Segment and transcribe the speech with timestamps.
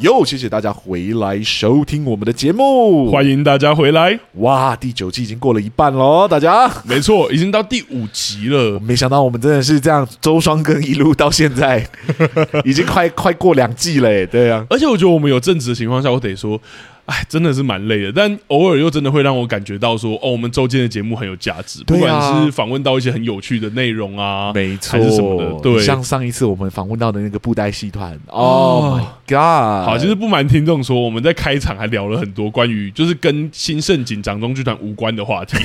[0.00, 4.18] 又谢谢大家回来收听我们的节目，欢迎大家回来！
[4.36, 8.80] 哇，第九季已经过了一半喽，大家没错，已经到第五集了。
[8.80, 11.86] 没想到我们真的是这样周双更一路到现在，
[12.64, 14.64] 已经快快过两季了，对啊。
[14.70, 16.58] 而且我觉得我们有正职的情况下，我得说。
[17.06, 29.86] 哎，真的是蛮累的，但偶尔又真的会让我感觉到说，哦，我们周间的节目很有价值，不管是访问到一些很有趣的内容啊，没错，还是什么的，对，像上一次我们访问到的那个布袋戏团，Oh my God！
[29.86, 35.56] 好，就是不瞒听众说，我们在开场还聊了很多关于就是跟新盛景掌中剧团无关的话题，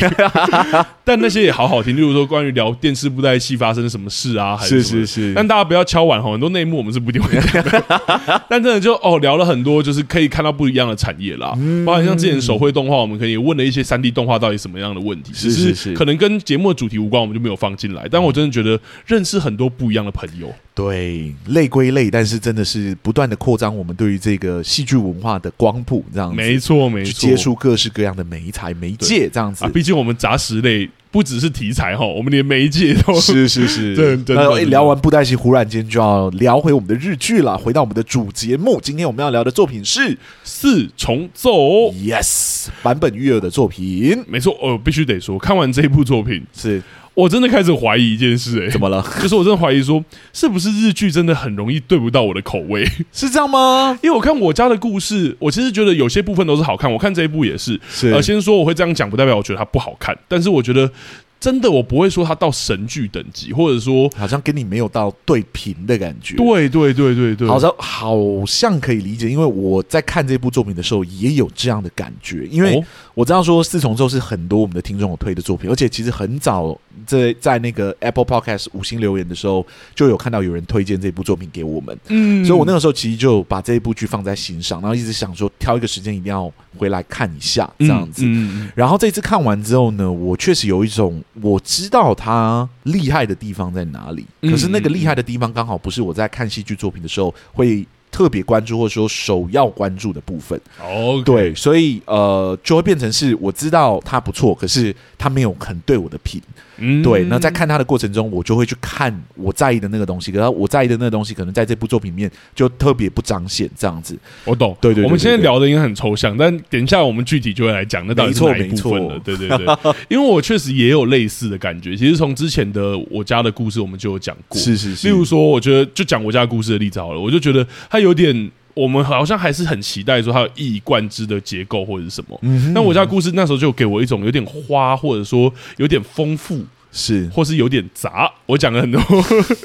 [1.04, 7.84] 但那些也好好听，例如说关于聊电视布袋戏发生什么事啊，还是是是是，但大家不要敲碗哈，很多内幕我们是不一定会讲的，
[8.48, 18.08] 但真的就哦聊了很多，就是可以看到不一样的产业啦，包括像之前手绘动画，我们可以问了一些三 D 动画到底什么样的问题，是是是，可能跟节目的主题无关，我们就没有放进来。
[18.12, 29.66] 但我真的觉得认识很多不一样的朋友，对，累归累，但是真的是不断的扩张我们对于这个戏剧文化的光谱，这样子，没错没错，接触各式各样的媒材媒介，这样子。
[29.70, 30.90] 毕竟我们杂食类。
[31.12, 33.96] 不只是题材哈，我们连媒介都是是是。
[33.96, 34.36] 对对。
[34.36, 37.58] 那聊完布袋戏，忽然间就要聊回我们的日剧了。
[37.58, 40.02] 回到我们的主节目，今天我们要聊的作品是
[40.44, 41.54] 《四重奏》。
[41.94, 44.26] Yes，版本育儿的作品。
[44.28, 46.84] 没错，我必须得说，看完这一部作品是。
[47.16, 49.04] 我真的开始怀疑一件事，欸，哎，怎么了？
[49.22, 52.86] 就是我真的怀疑说，是不是日剧真的很容易对不到我的口味？
[53.12, 53.98] 是这样吗？
[54.04, 56.92] 因为我看我家的故事，我其实觉得有些部分都是好看。
[56.92, 58.12] 我看这一部也是，是。
[58.12, 60.92] 呃，先说我会这样讲，不代表我觉得它不好看，但是我觉得。
[61.38, 66.36] 真的，我不会说它到神剧等级，或者说好像跟你没有到对平的感觉。
[66.38, 72.48] 对对对对对，好像好像可以理解，因为我在看这部作品的时候也有这样的感觉。
[72.50, 76.76] 因为我知道说四重奏是很多我们的听众有推的作品，而且其实很早
[77.06, 81.98] 在在那个 Apple Podcast 五星留言的时候，就有看到有人推荐这部作品给我们。
[82.08, 88.24] 嗯，所以我那个时候其实就把这一部剧放在心上，然后一直想说挑一个时间一定要回来看一下这样子。
[88.26, 91.24] 嗯，然后这次看完之后呢，我确实有一种。
[91.42, 100.60] 我知道它厉害的地方在哪里，可是那个厉害的地方刚好不是我在看戏剧作品的时候会特别关注或者说首要关注的部分。
[100.82, 106.42] 哦，对，所以呃，就会变成是我知道他不错，可是他没有很对我的评。
[106.78, 107.24] 嗯，对。
[107.26, 110.32] 那在看他的过程中，我就会去看我在意的那个东西。
[110.32, 114.18] 可是我在意的那个东西，可能在这部作品里面就特别不彰显这样子。
[114.44, 115.06] 我懂，对对，对，对，对，对。
[115.06, 119.20] 我们现在聊的应该很抽象，但等一下我们具体就会来讲那到底是哪一部分了。
[119.24, 119.66] 对对对，
[120.10, 121.96] 因为我确实也有类似的感觉。
[121.96, 124.60] 其实从之前的我家的故事，我们就有讲过。
[124.60, 125.08] 是是是。
[125.08, 128.52] 例如说，我觉得就讲我家故事的例子好了，我就觉得他有点。
[128.76, 132.38] 我们好像还是很期待说它有一以贯之的结构或者是什么。
[132.44, 138.30] 嗯，那我家故事那时候就给我一种有点花，或者说有点丰富，是，或是有点杂。
[138.46, 139.02] 我讲了很多，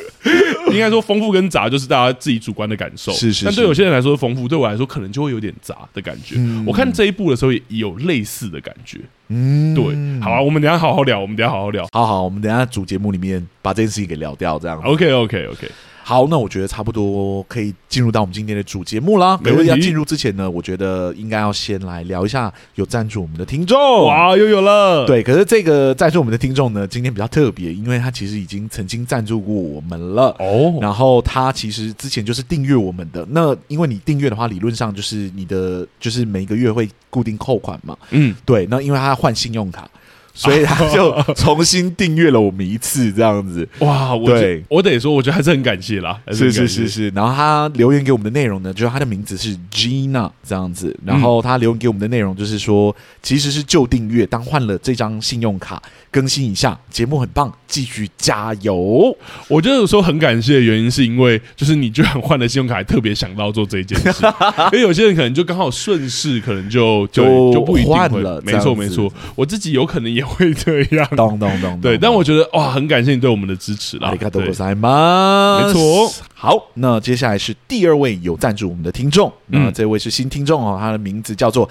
[0.72, 3.10] 应该说丰富跟杂就是大家自己主观的感受。
[3.12, 3.44] 是是，是。
[3.44, 6.37] 但对有些人来说丰富，对我来说可能就会有点杂的感觉。
[6.38, 6.65] 嗯。
[6.65, 9.00] 我看这一部的时候也有类似的感觉。
[9.28, 9.84] 嗯，对。
[10.22, 11.87] 好啊，我们等一下好好聊，我们等一下好好聊。
[11.93, 14.81] 好好，我们等一下主节目里面把这件事情给聊掉，这样。
[14.82, 15.69] OK OK OK。
[16.10, 19.38] 好，那我觉得差不多可以进入到我们今天的主节目啦。
[19.44, 19.69] 没问题。
[19.69, 23.78] 要进入之前呢，我觉得应该要先来聊一下有赞助我们的听众。
[24.09, 25.06] 哇，又有了。
[25.06, 30.34] 对，可是这个赞助我们的听众呢，今天比较特别，因为他其实已经曾经赞助过我们了。
[30.41, 30.76] 哦。
[30.81, 33.25] 然后他其实之前就是订阅我们的。
[33.31, 37.97] 那因为你订阅的话，理论上就是你的就是每个月会固定扣款嘛。
[38.10, 38.34] 嗯。
[38.44, 38.66] 对。
[38.69, 39.88] 那因为他要换信用卡。
[40.32, 43.68] 所以他就重新订阅了我们一次，这样子。
[43.80, 46.18] 哇，我对，我得说，我觉得还是很感谢啦。
[46.32, 47.08] 是是是是。
[47.10, 50.96] 然后他留言给我们的内容呢，就是他的名字是 Gina 这样子。
[51.04, 59.17] 然后他留言给我们的内容就是说，其实是旧订阅，当换了这张信用卡，更新一下，节目很棒，继续加油。
[59.47, 64.25] 我觉得有时候很感谢的原因，是因为就是你居然换了信用卡，还特别想到做这一件事。
[64.74, 68.42] 因为有些人可能就刚好顺势，可能就就就不一定换了。
[68.45, 70.25] 没错没错，我自己有可能也。
[70.25, 74.07] 会这样，咚咚咚，对，但我觉得哇，很感谢你对我们的支持啦。
[74.07, 75.68] 阿里嘎多ございます。
[75.68, 76.12] 没错。
[76.33, 81.69] 好，那接下来是第二位有赞助我们的听众，那、嗯、这位是新听众哦，他的名字叫做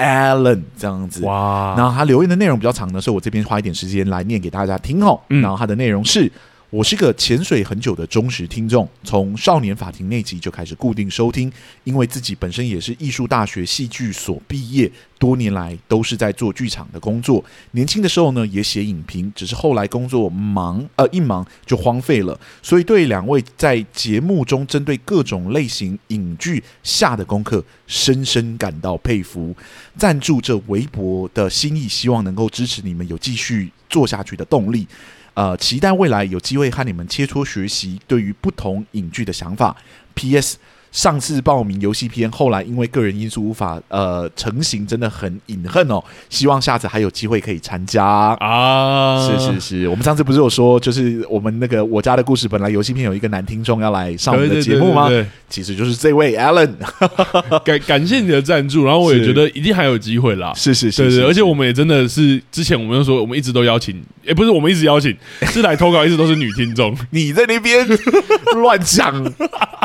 [0.00, 1.24] Alan，这样子。
[1.24, 5.20] 哇，然后他留言的内容比较长呢，所以我这边花一点时间来念给大家听哦。
[5.28, 6.30] 嗯、然后他的内容是。
[6.70, 11.52] 我是个潜水很久的忠实听众，从《少年法庭》那集就开始固定收听，
[11.82, 14.88] 因为自己本身也是艺术大学戏剧所毕业，
[15.18, 17.44] 多年来都是在做剧场的工作。
[17.72, 22.38] 年轻的时候呢，也写影评，只是后来工作忙，呃，一忙就荒废了。
[22.62, 29.52] 所以对两位在节目中针对各种类型影剧下的功课，深深感到佩服。
[29.96, 34.86] 赞助这微博的心意，希望能够支持你们有继续做下去的动力。
[35.40, 39.74] 呃，期待未来有机会和你们切磋学习对于不同影剧的想法。
[40.14, 40.58] P.S.
[40.92, 46.02] 上次报名游戏篇，后来因为个人因素无法呃成型，真的很隐恨哦。
[46.28, 49.24] 希望下次还有机会可以参加啊！
[49.26, 55.08] 是是是，我们上次不是有说，就是我们那个我家的故事，本来游戏片有一个男听众要来上我们的节目吗？
[55.08, 56.70] 对对对对对，其实就是这位 Alan。
[57.64, 60.52] 感感谢你的赞助，然后我也觉得一定还有机会啦。
[60.58, 66.96] 是是是，对对，而且我们也真的是之前我们就说，我们一直都邀请，也不是我们一直邀请，是来投稿一直都是女听众。
[67.10, 67.86] 你在那边
[68.56, 69.14] 乱讲，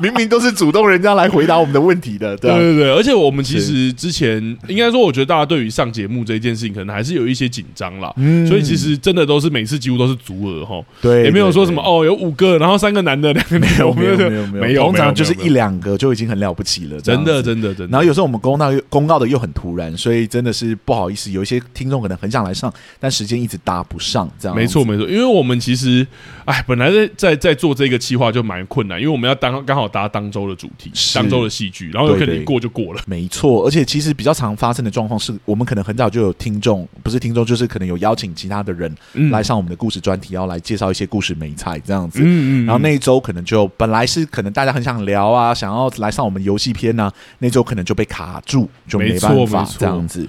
[0.01, 0.94] 明明都是主动人。
[0.95, 8.13] 人家来回答我们的问题的，对对对，而且我们其实之前应该说，我觉得大家对于上节目这一件事情，可能还是有一些紧张啦。
[8.17, 14.65] 嗯，所以其实真的都是每次几乎都是足额哈，对，也没有说什么哦，有五个，然后三个男的，两个女的，没有 没有没有。
[14.65, 17.91] 没有，通常就是一两个就已经很了不起了，真的真的真的。
[17.91, 26.05] 然后有时候我们公告公告的又很突然，所以真的是不好意思，有一些听众可能很想来上，但时间一直搭不上，这样没错没错，因为我们其实
[26.45, 31.65] 哎，本来在在在做这个计划就蛮困难，因为我们要当刚好搭当周的主题，当周的戏。
[31.75, 33.65] 剧，然后有可能过就过了，没错。
[33.65, 38.89] 而且其实比较常发生的状况是，我们可能很早就有听众，不是听众，就是可能有邀请其他的人
[39.31, 42.21] 来上我们的故事专题，要来介绍一些故事美菜这样子。
[42.65, 50.25] 然后那一周可能就本来是可能大家很想聊啊，想要来上我们游戏篇呢，那周可能就被卡住，就没办法这样子。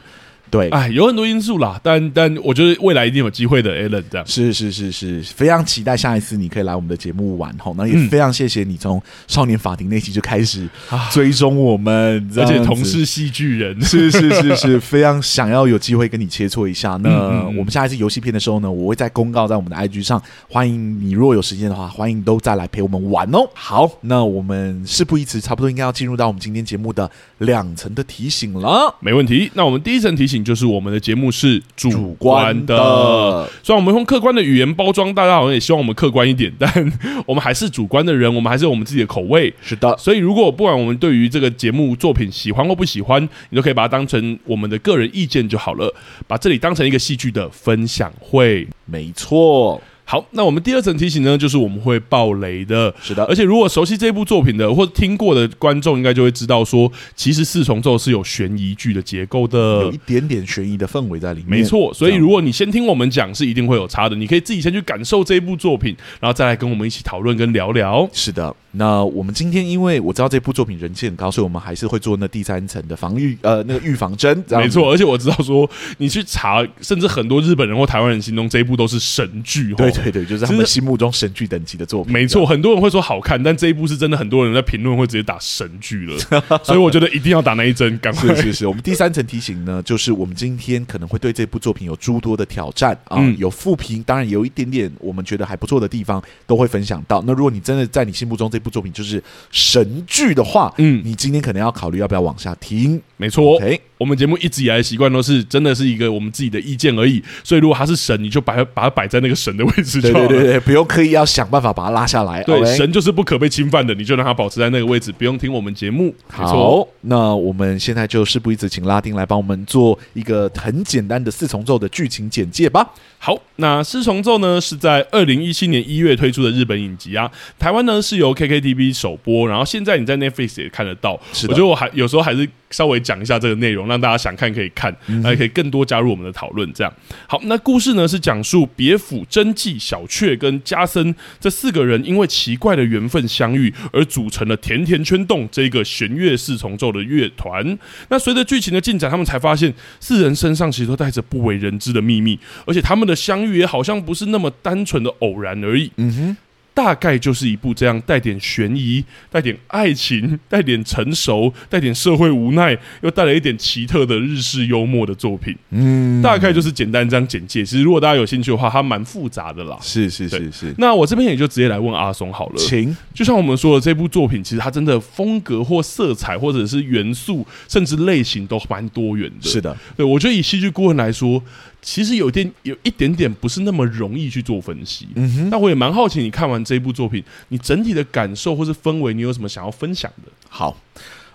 [0.51, 3.77] 对，哎，有很多因素啦，但但我觉得未来一定有机会的
[4.13, 10.69] 样是是是是，非常期待下一次你可以来我们的节目玩吼，那也非常谢谢你从少年法庭那期就开始
[11.11, 16.97] 追踪我们，而且同是戏剧人，是是是是， 非常想要有机会跟你切磋一下。
[17.03, 17.11] 那
[17.49, 23.49] 我们下一次游戏片的时候呢，我会再公告在我们的 IG 上，欢迎你，如果有时间的话，欢迎都再来陪我们玩哦。
[23.53, 29.51] 好，那我们事不宜迟，差不多应该要进入到我们今天节目的两层的提醒了，没问题。
[29.55, 30.36] 那我们第一层提醒。
[30.45, 36.93] 就是我们的节目是主观的，虽然我们用客观的语言包装，大家好像也希望我们客观一点，但
[37.27, 39.53] 我们还是主观的人，我们还是有我们自己的口味。
[39.61, 45.95] 是的，所以如果不管我们对于这个节目作品喜欢或不喜欢，你都可以把它当成我们的个人意见就好了，
[46.27, 48.67] 把这里当成一个戏剧的分享会。
[48.85, 49.81] 没错。
[50.09, 52.95] 好，那我们第二层提醒呢，就是我们会爆雷的。
[53.03, 61.59] 是的，而且如果熟悉这部作品的或者听过的观众，应该就会知道说，其实四重奏是有悬疑剧的结构的，有一点点悬疑的氛围在里面。
[61.59, 64.15] 没错，所以如果你先听我们讲，是一定会有差的。
[64.15, 68.09] 你可以自己先去感受这部作品，然后再来跟我们一起讨论跟聊聊。
[68.13, 68.55] 是的。
[68.79, 74.45] 那我们今天，因为我知道这部作品人气很高，所以我们还是会做那第三层的防御，呃，那个预防针。
[74.51, 79.73] 没错，而且我知道说，你去查，甚至很多日本人或台湾人心中这一部都是神剧。
[79.75, 82.13] 对 对对，就是他们心目中神剧等级的作品。
[82.13, 86.19] 没错，很多人会说好看，但这一部是真的，很多人在评论会直接打神剧了。
[86.63, 87.99] 所以我觉得一定要打那一针。
[87.99, 97.23] 赶快，是是是，我们第三层提醒呢，就是我们今天可能会对这部作品有诸多的挑战啊，嗯、有负评，当然也有一点点我们觉得还不错的地方，都会分享到。
[97.27, 103.01] 那如果你真的在你心目中这部作品就是神剧的话，嗯，你今天可能要考虑要不要往下听。
[103.17, 103.59] 没错
[103.99, 107.23] 我们节目一直以来的习惯都是真的是一个我们自己的意见而已。
[107.43, 110.29] 所以如果他是神，你就把它把它摆在那个神的位置就好了。
[110.29, 112.43] 对对对，不用刻意要想办法把它拉下来。
[112.45, 112.65] 对？
[112.77, 116.15] 神就是不可被侵犯的，你就让它保持在那个位置，不用听我们节目。
[116.29, 122.87] 好，那我们现在就事不宜迟，请拉丁来帮我们做一个很简单的四重奏的剧情简介吧。
[123.27, 127.29] 好，那四重奏呢是在二零一七年一月推出的日本影集啊，
[127.59, 131.21] 台湾呢是由 KKTV 首播，然后现在你在 Netflix 也看得到。
[131.33, 134.93] 是的，我觉得我还有时候还是稍微讲一下这个内容，让大家想看可以看，
[135.25, 136.73] 还、嗯、可以更多加入我们的讨论。
[136.73, 136.93] 这样
[137.27, 147.77] 好，那故事呢是讲述别府、真纪、小雀跟加森这四个人因为奇怪的缘分相遇，而组成了甜甜圈洞这个弦乐四重奏的乐团。
[148.09, 155.91] 那随着剧情的进展，他们才发现四人身上其实都带着不为人知的秘密，而且他们的相遇也好像不是那么单纯的偶然而已。
[155.97, 156.37] 嗯哼。
[156.77, 165.57] 大概就是一部这样带点悬疑、带点爱情、带点成熟、带点社会无奈，又带来一点奇特的日式幽默的作品。
[165.71, 167.65] 嗯，大概就是简单这样简介。
[167.65, 169.79] 其实如果大家有兴趣的话，它蛮复杂的啦。
[169.81, 170.75] 是是是是。
[170.77, 172.57] 那我这边也就直接来问阿松好了。
[172.59, 179.49] 请，就像我们说的，这部作品其实它真的风格或色彩，或者是元素，甚至类型都蛮多元的。
[179.49, 181.43] 是的，对，我觉得以戏剧顾问来说。
[181.87, 185.07] 其实有点有一点点不是那么容易去做分析。
[185.15, 190.33] 嗯哼，那我也蛮好奇，你看完这一部作品，你整体的感受或是氛围，你有什么想要分享的？
[190.49, 190.77] 好，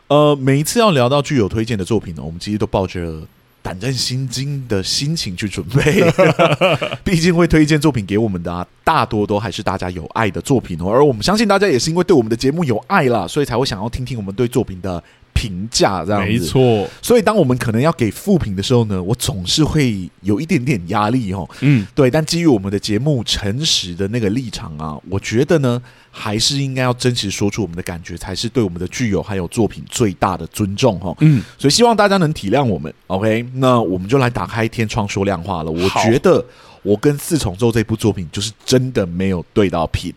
[0.10, 3.22] 呃，每一次要聊到具有推荐的作品呢，我们其实都抱着
[3.62, 6.04] 胆战心惊的心情去准备。
[7.06, 10.92] 毕竟会推荐作品给我们的啊，大多都还是大家有爱的作品哦。
[10.92, 15.02] 而我们相信大家也是因为对我们的节目有爱啦，所以才会想要听听我们对作品的。
[15.42, 21.50] 评价这样没错，所以当我们可能要给负评的时候呢，我总是会有一点点压力哦。
[21.62, 25.82] 嗯，对，但基于我们的节目诚实的那个立场啊，我觉得呢，
[26.12, 31.16] 还是应该要真实说出我们的感觉，才是对我们的剧友还有作品最大的尊重哈。
[31.22, 32.94] 嗯，所以希望大家能体谅我们。
[33.08, 35.72] OK，那我们就来打开天窗说亮话了。
[35.72, 36.46] 我觉得。
[36.84, 40.12] 我跟四重奏这部作品就是真的没有对到频，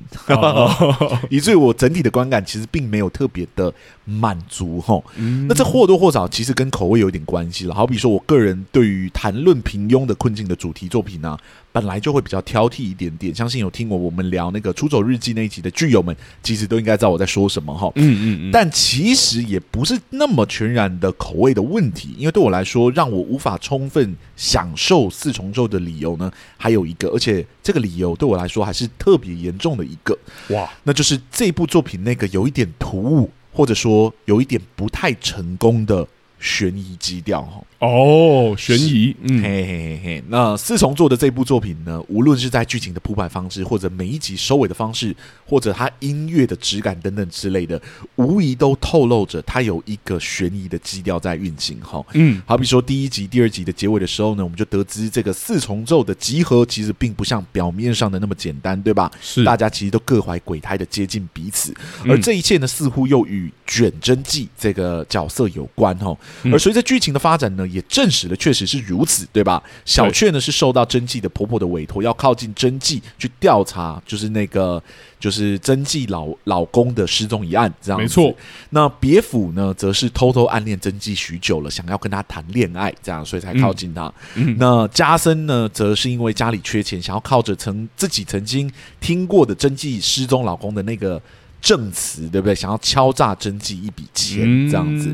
[1.28, 3.70] 以至于我整体的观感其实并没有特别的
[4.04, 5.02] 满足哈。
[5.48, 7.74] 那这或多或少其实跟口味有点关系了。
[7.74, 11.40] 好比说我个人对于谈论平庸的困境的主题作品呢、啊，
[11.72, 13.34] 本来就会比较挑剔一点点。
[13.34, 17.90] 相信有听过我们聊那个《出走日记》那一集的剧友们，其实都应该知道我在说什么哈。
[17.96, 18.50] 嗯嗯嗯。
[18.52, 30.16] 但其实也不是那么全然的口味的问题，因为对我来说，让我无法充分享受四重奏的理由呢，还有一个，而且这个理由对我来说还是特别严重的一个
[30.50, 36.06] 哇，那就是这部作品那个有一点突兀，或者说有一点不太成功的
[36.44, 37.64] 悬疑基调哈。
[37.78, 40.24] 哦，悬疑，嗯，嘿嘿嘿嘿。
[40.28, 45.14] 那四重奏的这部作品呢，无论是在剧情的铺排方式，或者每一集收尾的方式，
[45.46, 47.80] 或者它音乐的质感等等之类的，
[48.16, 52.04] 无疑都透露着它有一个悬疑的基调在运行哈。
[52.12, 59.10] 嗯，好比说第一集、第二集的结尾的时候呢，我们就得知这个四重奏的集合其实并不像表面上的那么简单，对吧？
[59.20, 61.74] 是，大家其实都各怀鬼胎的接近彼此，
[62.06, 66.16] 而这一切呢，似乎又与卷真纪这个角色有关哦。
[66.52, 69.62] 而随着剧情的发展呢，也证实了确实是如此，对吧？
[69.84, 74.82] 小雀呢是受到真纪的婆婆的委托，要靠近真纪去调查，就是那个
[75.18, 78.34] 就是真纪老老公的失踪一案，这样没错。
[78.70, 84.12] 那别府呢，则是偷偷暗恋真纪许久了，想要跟他谈恋爱，这样所以才靠近他。
[84.34, 91.20] 嗯、那加森呢，则是因为家里缺钱，想要靠着曾自己曾经听过的真纪失踪老公的那个
[91.64, 92.54] 证词，对不对？
[92.54, 95.08] 想要敲诈真纪一笔钱，这样子。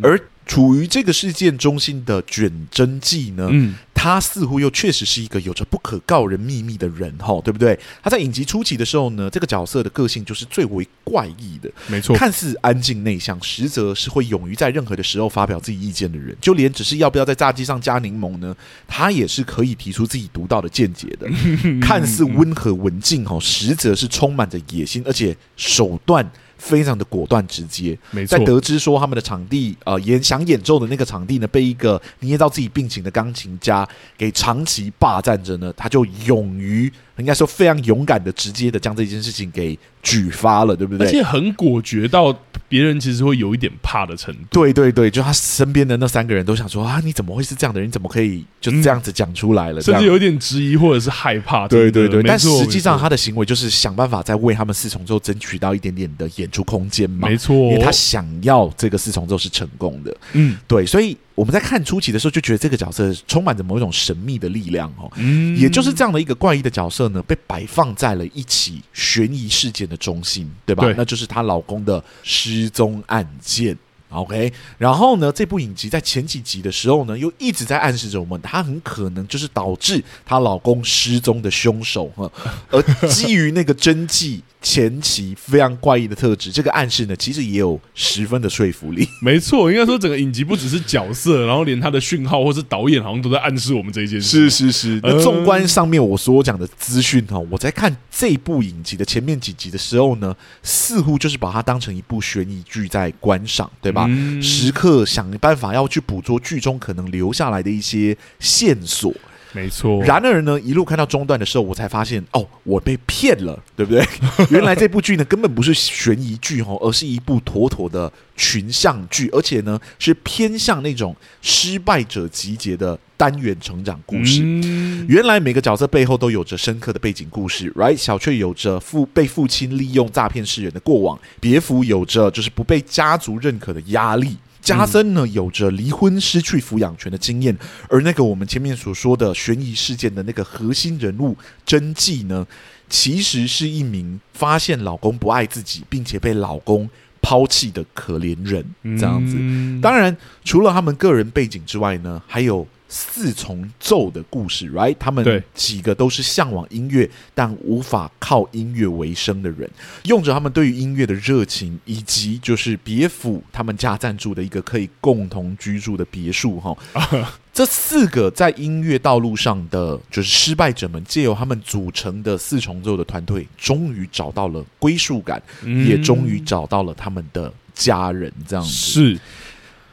[0.00, 7.78] 而处于这个事件中心的卷真纪呢，嗯，他似乎又确实是一个有着不可告人秘密的人，哈，对不对？
[8.02, 16.34] 他在影集初期的时候呢，这个角色的个性就是最为怪异的，没错，看似安静内向，实则是会勇于在任何的时候发表自己意见的人。
[16.40, 21.28] 就连只是要不要在炸鸡上加柠檬呢，他也是可以提出自己独到的见解的。
[21.78, 26.26] 看似温和文静，哈，实则是充满着野心，而且手段。
[26.58, 28.36] 非常的果断直接，没错。
[28.36, 41.06] 在得知说他们的场地，呃，演想演奏的那个场地呢，被一个捏造自己病情的钢琴家给长期霸占着呢，他就勇于，应该说非常勇敢的、直接的将这件事情给举发了，对不对？
[41.06, 42.32] 而且很果决到
[42.68, 44.40] 别人其实会有一点怕的程度。
[44.50, 47.88] 对对对，就他身边的那三个人都想说啊，你怎么会是这样的人？
[47.88, 49.80] 你怎么可以就这样子讲出来了？
[49.80, 51.66] 嗯、甚至有一点质疑或者是害怕。
[51.66, 57.28] 对对对，但实际上他的行为就是想办法在为他们四重奏争取到一点点的演出空间嘛。
[57.28, 60.16] 没错，因为他想要这个四重奏是成功的。
[60.34, 61.16] 嗯，对，所以。
[61.38, 70.82] 我们在看初期的时候就觉得这个角色充满着某一种神秘的力量哦，嗯，也就是这样的一个怪异的角色呢，被摆放在了一起悬疑事件的中心，对吧？
[70.82, 73.78] 对，那就是她老公的失踪案件。
[74.10, 82.28] OK，然后呢，这部影集在前几集的时候呢，又一直在暗示着我们，她很可能就是导致她老公失踪的凶手哈。
[82.70, 89.08] 而基于那个真纪前期非常怪异的特质，这个暗示呢，其实也有十分的说服力。
[89.22, 94.48] 没错，应该说整个影集不只是角色，然后连他的讯号或是导演好像都在暗示我们这一件事。
[94.48, 95.00] 是是是。
[95.02, 104.06] 那纵观上面我所讲的资讯哈，我在看这部影集的前面几集的时候呢，似乎就是把它当成一部悬疑剧在观赏，对吧？
[104.08, 109.14] 嗯、时刻想办法要去捕捉剧中可能留下来的一些线索，
[109.52, 110.02] 没错。
[110.04, 114.04] 然而呢，一路看到中段的时候，我才发现，哦，我被骗了，对不对？
[114.50, 124.42] 原来这部剧呢，根本不是悬疑剧哦，而是一部妥妥的群像剧，而且呢，是偏向那种失败者集结的单元成长故事。
[124.44, 127.96] 嗯、原来每个角色背后都有着深刻的背景故事，right？
[127.96, 134.36] 小雀有着父被父亲利用诈骗世人的过往，别府有着就是不被家族认可的压力。
[134.68, 137.56] 家森呢，有着离婚失去抚养权的经验，
[137.88, 141.34] 而那个我们前面所说的悬疑事件的那个核心人物
[141.64, 142.46] 真纪呢，
[142.90, 146.88] 其实是一名发现老公不爱自己，并且被老公
[147.22, 148.62] 抛弃的可怜人。
[148.98, 149.36] 这样子，
[149.80, 154.96] 当然除了他们个人背景之外呢，还有四重奏的故事，right？
[154.98, 159.68] 他们几个都是向往音乐但无法靠音乐为生的人，
[160.04, 166.74] 用着他们对于音乐的热情，以及就是别府他们家赞助的一个可以共同居住的别墅，哈。
[167.52, 178.32] 这四个在音乐道路上的就是失败者们，借由他们组成的四重奏的团队，终于找到了归属感，嗯、也终于找到了他们的家人。
[178.46, 179.18] 这样子，是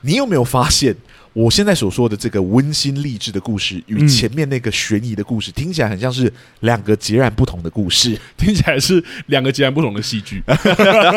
[0.02, 0.96] 你有没有发现？
[1.36, 10.42] 我现在所说的这个温馨励志的故事，与前面那个悬疑的故事，听起来很像是两个截然不同的故事， 听起来是两个截然不同的戏剧。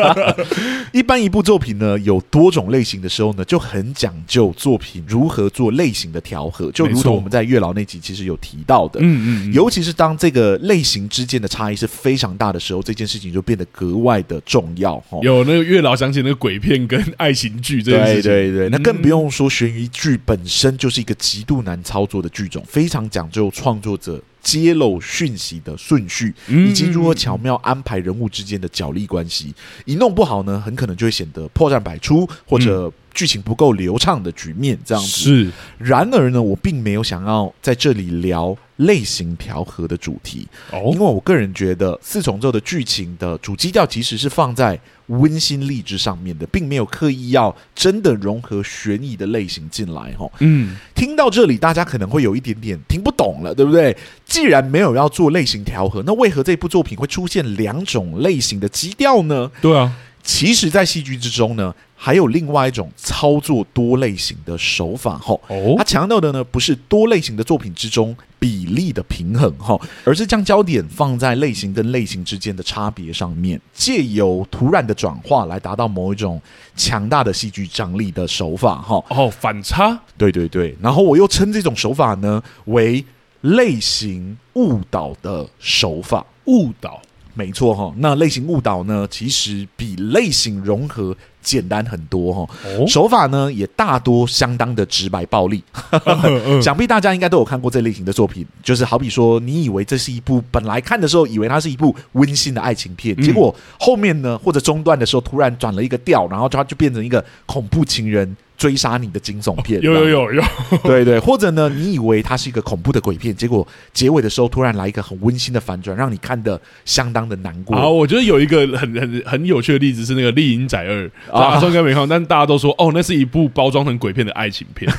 [0.91, 15.01] 一般一部作品呢，有多种类型的时候呢，就很讲究作品如何做类型的调和，就如同我们在月老那集其实有提到的，嗯嗯，尤其是当这个类型之间的差异是非常大的时候，这件事情就变得格外的重要。
[15.21, 20.08] 有那个月老想起那个鬼片跟爱情剧，这对对对，那更不用说悬疑剧。
[20.09, 29.53] 剧本身就是一个极度难操作的剧种，非常讲究创作者揭露讯息的顺序，以及如何巧妙安排人物之间的角力关系。
[29.85, 34.79] 一弄不好呢，很可能就会显得破绽百出，或者剧情不够流畅的局面。
[34.85, 35.51] 这样子是。
[35.77, 44.79] 然而呢，我并没有想要在这里聊类型调和的主题，哦因为我个人觉得四重奏的剧情的主基调其实是放在。
[45.09, 50.29] 温馨励志上面的，并没有刻意要真的融合悬疑的类型进来，哈。
[50.37, 53.97] 嗯，听到这里，大家可能会有一点点听不懂了，对不对？
[54.23, 59.49] 既然没有要做类型调和，那为何这部作品会出现两种类型的基调呢？
[59.59, 59.91] 对啊，
[60.31, 61.73] 其实，在戏剧之中呢。
[62.01, 76.41] 还有另外一种操作多类型的手法，哈，哦，他强调的呢，不是多类型的作品之中比例的平衡，哈，而是将焦点放在类型跟类型之间的差别上面，借由土壤的转化来达到某一种
[76.73, 83.03] 强大的戏剧张力的手法，哈，哦，反差，对对对，然后我又称这种手法呢为
[83.41, 87.01] 类型误导的手法，误导。
[87.39, 92.45] 没错哈，那类型误导呢，其实比类型融合简单很多哈。
[92.85, 95.63] 手法呢也大多相当的直白暴力，
[96.61, 108.35] 想必大家应该都有看过这类型的作品，就是好比说，你以为这是一部本来看的时候以为它是一部温馨的爱情片，结果后面呢或者中段的时候突然转了一个调，然后它就变成一个恐怖情人。
[108.59, 110.43] 追杀你的惊悚片，有有有有，
[110.83, 117.77] 对 对，或者呢，你以为它是一个恐怖的鬼片，结果结尾的时候突然来一个很温馨的反转，让你看得相当的难过。
[117.77, 124.91] 啊，我觉得有一个很很很有趣的例子是那个《丽影仔二》，大家应该没看，但大家都说哦，那是一部包装成鬼片的爱情片。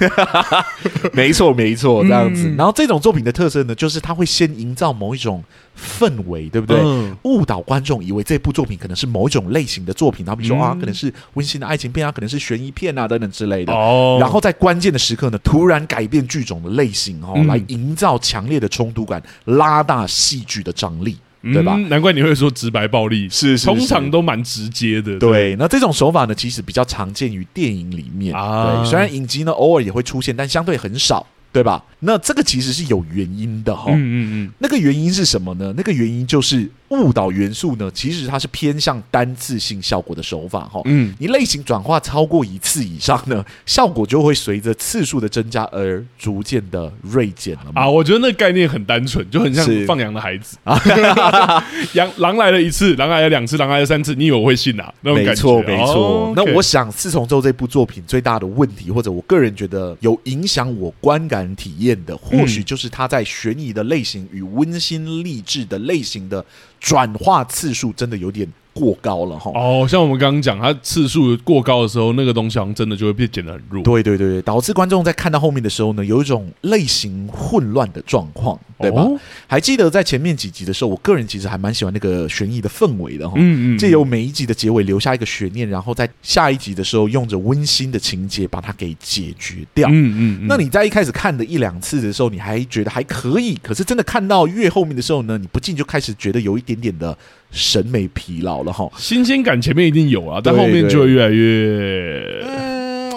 [1.13, 2.51] 没错没错，这样子。
[2.57, 5.45] 然后这种作品的特色呢，就是它会先营造某一种。
[5.81, 6.79] 氛围对不对？
[6.81, 13.73] 嗯、误导观众以为这部作品可能是某一种类型的作品，然后比如说、嗯、啊，可能是温馨的爱情片啊，可能是悬疑片啊等等之类的。
[13.73, 21.75] 哦，然后在关键的时刻呢，突然改变剧种的类型哦，嗯、来营造强烈的冲突感，拉大戏剧的张力，嗯、对吧？
[21.89, 25.19] 难怪你会说直白暴力，是，通常都蛮直接的。
[25.19, 28.83] 对，对，那这种手法呢，其实比较常见于电影里面啊。
[28.83, 31.27] 对，虽然影集呢偶尔也会出现，但相对很少。
[31.53, 31.85] 对吧？
[32.01, 33.91] 那这个其实是有原因的哈。
[33.91, 34.53] 嗯嗯嗯。
[34.59, 35.75] 那个原因是什么呢？
[35.77, 36.71] 那个原因就是。
[36.91, 40.81] 误导元素呢，其实它是偏向单次性效果的手法哈。
[40.85, 47.83] 嗯，你类型转化超过一次以上呢， 效果就会随着次数的增加而逐渐的锐减了嘛。
[47.83, 50.77] 啊，我觉得那个概念很单纯，就很像放羊的孩子啊。
[51.95, 54.93] 羊狼来了一次，狼来了两次，狼来了三次，你以为我会信啊？
[55.03, 55.95] 那种感觉，没错，没错。
[55.95, 66.45] 哦 okay、那我想四重奏这部作品最大的问题，或者我个人觉得有影响我观感体验的，或许就是它在悬疑的类型与温馨励志的类型的。
[66.81, 69.51] 转化次数真的有点过高了哈！
[69.55, 73.83] 哦，像我们刚刚讲，它次数过高的时候，那个东西好像真的就会被剪得很弱。
[73.83, 79.03] 对对对，导致观众在看到后面的时候呢，有一种类型混乱的状况，对吧？
[79.03, 83.35] 哦、还记得在前面几集的时候，我个人其实还蛮喜欢那个悬疑的氛围的哈。
[83.37, 89.89] 嗯嗯，借由每一集的结尾留下一个悬念，然后在下一集的时候用着温馨的情节把它给解决掉。
[89.91, 97.17] 嗯嗯，嗯，那你在一开始看的一两次的时候，你还觉得还可以，可是真的看到越后面的时候呢，你不禁就开始觉得有一点点的。
[97.51, 103.13] 审美疲劳了哈，新鲜感前面一定有啊，但后面就会越来越，嗯，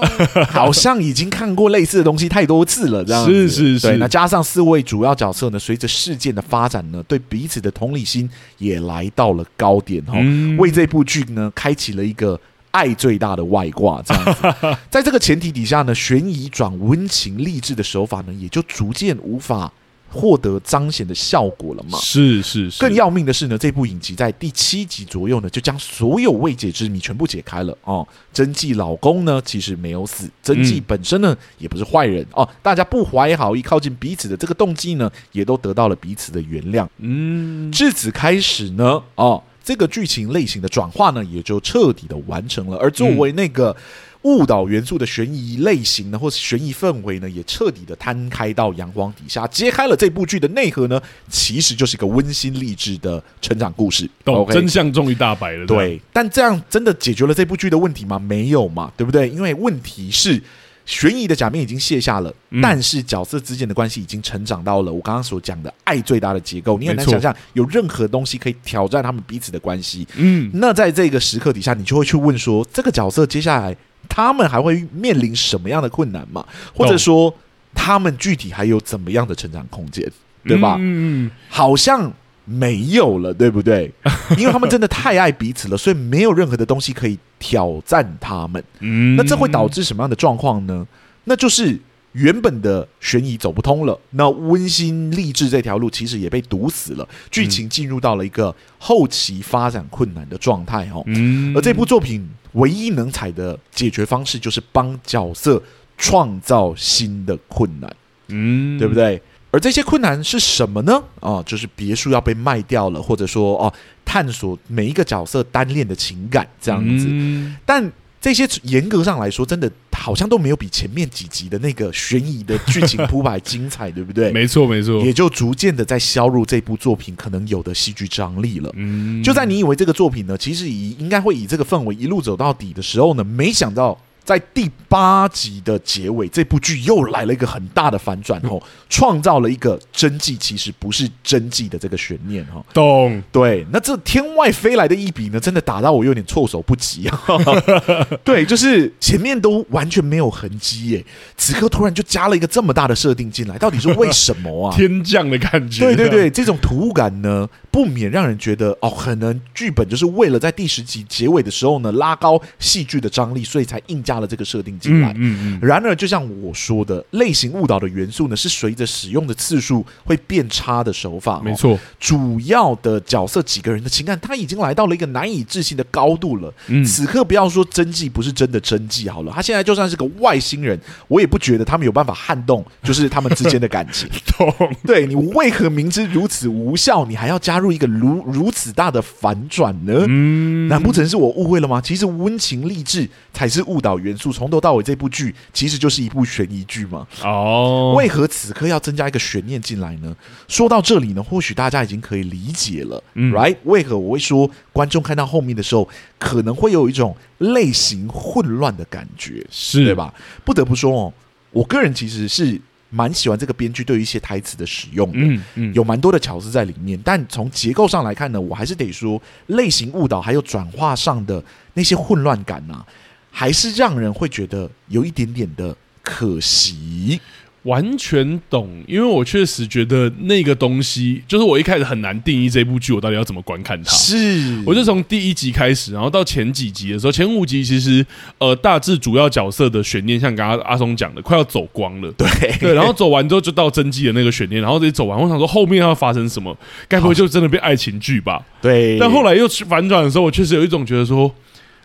[0.47, 3.97] 好像已经看过类似的东西太多次了，这样是是是。
[3.97, 12.39] 那加上四位主要角色呢，随着事件的发展呢，对彼此的同理心也来到了高点哈，嗯、为这部剧呢开启了一个
[12.71, 14.41] 爱最大的外挂，这样子。
[14.89, 19.71] 在这个前提底下呢，悬疑转温情励志的手法呢，也就逐渐无法。
[20.13, 21.97] 获得彰显的效果了嘛？
[21.97, 22.79] 是是是。
[22.79, 28.07] 更要命的是呢，这部影集在第七集左右呢，就将所有未解之谜全部解开了哦。
[28.31, 32.47] 真纪老公呢，其实没有死，真纪本身呢，也不是坏人哦。
[32.61, 36.87] 大家不怀好意靠近彼此的这个动机呢，也都得到了彼此的原谅。
[36.99, 42.77] 嗯，至此开始呢，哦，这个剧情类型的转化呢，也就彻底的完成了。
[42.77, 43.75] 而作为那个。
[44.23, 54.09] 误导元素的悬疑类型呢，或是悬疑氛围呢，也彻底的摊开到阳光底下，揭开了这部剧的内核呢，其实就是一个温馨励志的成长故事。
[54.25, 54.47] 懂?
[54.49, 55.65] 真相终于大白了。
[55.65, 58.17] 对，但这样真的解决了这部剧的问题吗？
[58.17, 59.29] 没有嘛，对不对？
[59.29, 60.41] 因为问题是。
[60.85, 66.77] 悬疑的假面已经卸下了，嗯、但是角色之间的关系已经成长到了我刚刚所讲的爱最大的结构。
[66.77, 70.05] 你很难想象有任何东西可以挑战他们彼此的关系。
[70.17, 73.73] 嗯，那在这个时刻底下，你就会去问说，这个角色接下来
[74.09, 76.45] 他们还会面临什么样的困难吗？
[76.73, 77.33] 或者说，
[77.73, 80.09] 他们具体还有怎么样的成长空间？
[80.45, 80.77] 对吧？
[80.79, 82.11] 嗯，好像。
[82.45, 83.89] 没有了，对不对？
[84.37, 88.61] 因为他们真的太爱彼此了，所以没有任何的东西可以挑战他们。
[88.81, 90.85] 嗯，那这会导致什么样的状况呢？
[91.23, 91.79] 那就是
[92.13, 101.03] 原本的悬疑走不通了，那温馨励志这条路其实也被堵死了，剧情进入到了一个后期发展困难的状态哦。
[101.07, 105.61] 嗯，而这部作品唯一能采的解决方式就是帮角色
[105.97, 107.95] 创造新的困难，
[108.27, 109.21] 嗯，对不对？
[109.51, 111.03] 而这些困难是什么呢？
[111.19, 113.71] 啊，就是别墅要被卖掉了，或者说哦，
[114.03, 117.05] 探索每一个角色单恋的情感这样子。
[117.09, 117.91] 嗯、但
[118.23, 124.31] 这些严格上来说，真的好像都没有比前面几集的那个悬疑的剧情铺排精彩，对不对？
[124.33, 125.03] 没错，没错。
[125.03, 128.71] 也就逐渐的在削弱这部作品可能有的戏剧张力了。
[128.77, 133.99] 嗯，就在你以为这个作品呢，其实以应该会以这个氛围一路走到底的时候呢，没想到。
[134.23, 142.63] 在第八集的结尾，这部剧又来了一个很大的反转哦，创造了一个真迹其实不是真迹的这个悬念哈。
[142.73, 143.21] 懂？
[143.31, 147.21] 对，那这天外飞来的一笔呢，真的打到我有点措手不及啊。
[148.23, 151.05] 对，就是前面都完全没有痕迹耶，
[151.35, 154.75] 此刻突然就加了一个这么大的设定进来，到底是为什么啊？
[154.77, 155.81] 天降的感觉。
[155.83, 164.13] 对对对，这种突兀感呢，不免让人觉得哦，可能剧本就是为了在第十集结尾的时候呢，拉高戏剧的张力，所以才硬加。
[164.13, 165.67] 了这个设定进来，嗯嗯嗯。
[165.67, 171.41] 然而，就像我说的，类型误导的元素呢，是随着使用的次数会变差的手法。
[171.43, 176.53] 没错，主要的角色几个人的情感，他已经来到了一个难以置信的高度了。
[176.67, 184.07] 嗯，此刻不要说真迹不是真的真迹好了，他现在就算是个外星人，我也不觉得他们有办法撼动，就是他们之间的感情。
[184.85, 190.05] 对，你为何明知如此无效，你还要加入一个如如此大的反转呢？
[190.07, 191.79] 嗯，难不成是我误会了吗？
[191.79, 197.07] 其实温情励志才是误导元素，从头到尾这部剧其实就是一部悬疑剧嘛。
[197.23, 200.15] 哦，为何此刻要增加一个悬念进来呢？
[200.47, 203.55] 说到这里呢，或许大家已经可以理解了，嗯，right？
[203.63, 210.13] 为何我会说观众看到后面的时候可能会有一种类型混乱的感觉，是对吧？
[210.43, 211.13] 不得不说哦，
[211.51, 212.59] 我个人其实是。
[212.93, 216.99] 蛮喜欢这个编剧对于一些台词的使用的，嗯嗯，有蛮多的巧思在里面。
[217.03, 222.85] 但从结构上来看呢，我还是得说，类型误导还有转化上的那些混乱感啊，
[223.31, 227.19] 还是让人会觉得有一点点的可惜。
[227.63, 233.91] 完全懂，因为我确实觉得那个东西，就是我一开始很难定义这部剧我到底要怎么观看它。
[233.91, 238.05] 是，我就从第一集开始，然后到前几集的时候，前五集其实
[238.37, 242.11] 呃大致主要角色的悬念，像刚刚阿松讲的，快要走光了。
[242.17, 242.27] 对
[242.59, 246.55] 对，然后走完之后就到真纪的那个悬念，然后这走完，我想说后面要发生什么？
[246.89, 248.43] 该不会就真的变爱情剧吧？
[248.61, 248.97] 对。
[248.99, 251.33] 但后来又反转的时候，我确实有一种觉得说。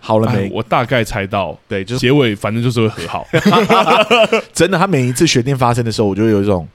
[0.01, 0.47] 好了没？
[0.47, 3.27] 哎、我大概猜到，对，就是结尾，反正就是会和好。
[4.53, 6.67] 真的，他每一次悬念发生的时候，我就有一种，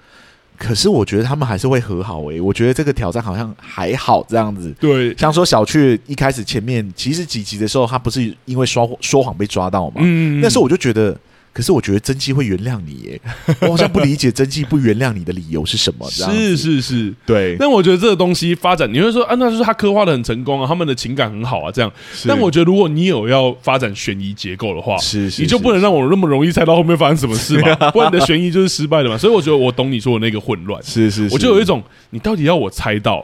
[0.58, 2.22] 可是我觉得他们还是会和好。
[2.26, 4.74] 诶，我觉得这个挑战好像还好这样子。
[4.80, 9.96] 对，像说小雀一开始前面其实几集的时候，他不是因为说说谎被抓到嘛？
[10.00, 11.18] 嗯，那时候我就觉得。
[11.54, 13.22] 可是我觉得真纪会原谅你耶，
[13.62, 16.10] 我好像不理解真纪不原谅你的理由是什么。
[16.10, 17.56] 是是是，对。
[17.60, 21.92] 但我觉得这个东西发展，你会说啊，那就是他刻画的很成功啊，他们的情感很好啊，这样。
[22.28, 29.16] 但我觉得如果你有要发展悬疑结构的话，是是，你就不能让我那么容易猜到后面发生什么事嘛， 不然你的悬疑就是失败的嘛。
[29.16, 33.24] 所以我觉得我懂你说的那个混乱，是是，我就有一种你到底要我猜到，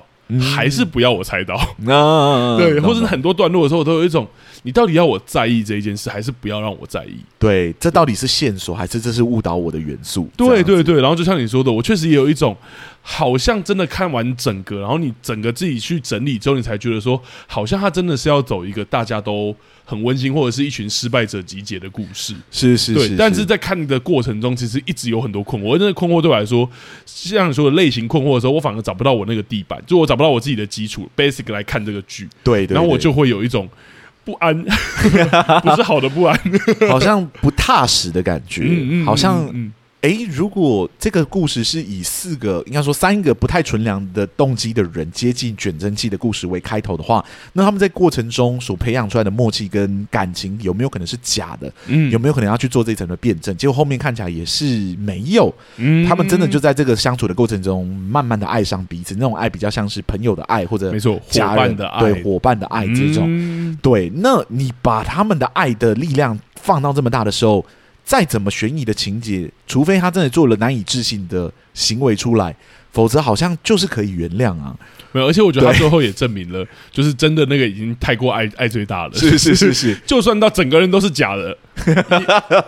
[0.55, 1.57] 还是不要我猜到？
[2.57, 4.27] 对，或者很多段落的时候，我都有一种。
[4.61, 7.15] 你到底要我在意这一件事，还是不要让我在意？
[7.37, 10.29] 对，这到底是线索，还是这是误导我的元素？
[10.35, 10.99] 对对对。
[10.99, 12.55] 然后就像你说的，我确实也有一种，
[13.01, 22.35] 好像真的看完整个，然后你整个自己去整理之后，你才觉得说，好像他真的是要走一个大家都很温馨，或者是一群失败者集结的故事。
[22.51, 23.15] 是是是，对。
[23.15, 25.67] 但是在看的过程中，其实一直有很多困惑。
[25.67, 26.69] 我真的困惑对我来说，
[27.05, 32.27] 像你说的类型困惑的时候，我反而找不到我那个地板，就我找不到我自己的基础 basic 来看这个剧。
[32.43, 33.69] 对，然后我就会有一种。
[34.29, 34.55] 不安，
[35.63, 36.39] 不是好的不安，
[36.89, 39.49] 好像不踏实的感觉，嗯嗯、好像。
[40.01, 51.69] 嗯嗯哎，如果这个故事是以四个，应该说三个不太纯良的动机的人接近卷针剂的故事为开头的话，那他们在过程中所培养出来的默契跟感情有没有可能是假的？
[51.87, 53.55] 嗯，有没有可能要去做这一层的辩证？
[53.57, 54.65] 结果后面看起来也是
[54.97, 55.53] 没有。
[55.75, 63.25] 嗯，他们真的就在这个相处的过程中，慢慢的爱上彼此，那种爱比较像是朋友的爱，或者没错，家人的爱，对伙伴的爱这种。
[63.27, 67.65] 嗯、对，那你把他们的爱的力量放到这么大的时候。
[68.09, 72.55] 再怎么悬疑的情节，除非他真的做了难以置信的行为出来，
[72.91, 74.75] 否则好像就是可以原谅啊。
[75.11, 79.13] 没有，而且我觉得他最后也证明了， 就是真的那个已经太过爱爱最大了。
[79.13, 81.55] 是是是是，就算到整个人都是假的，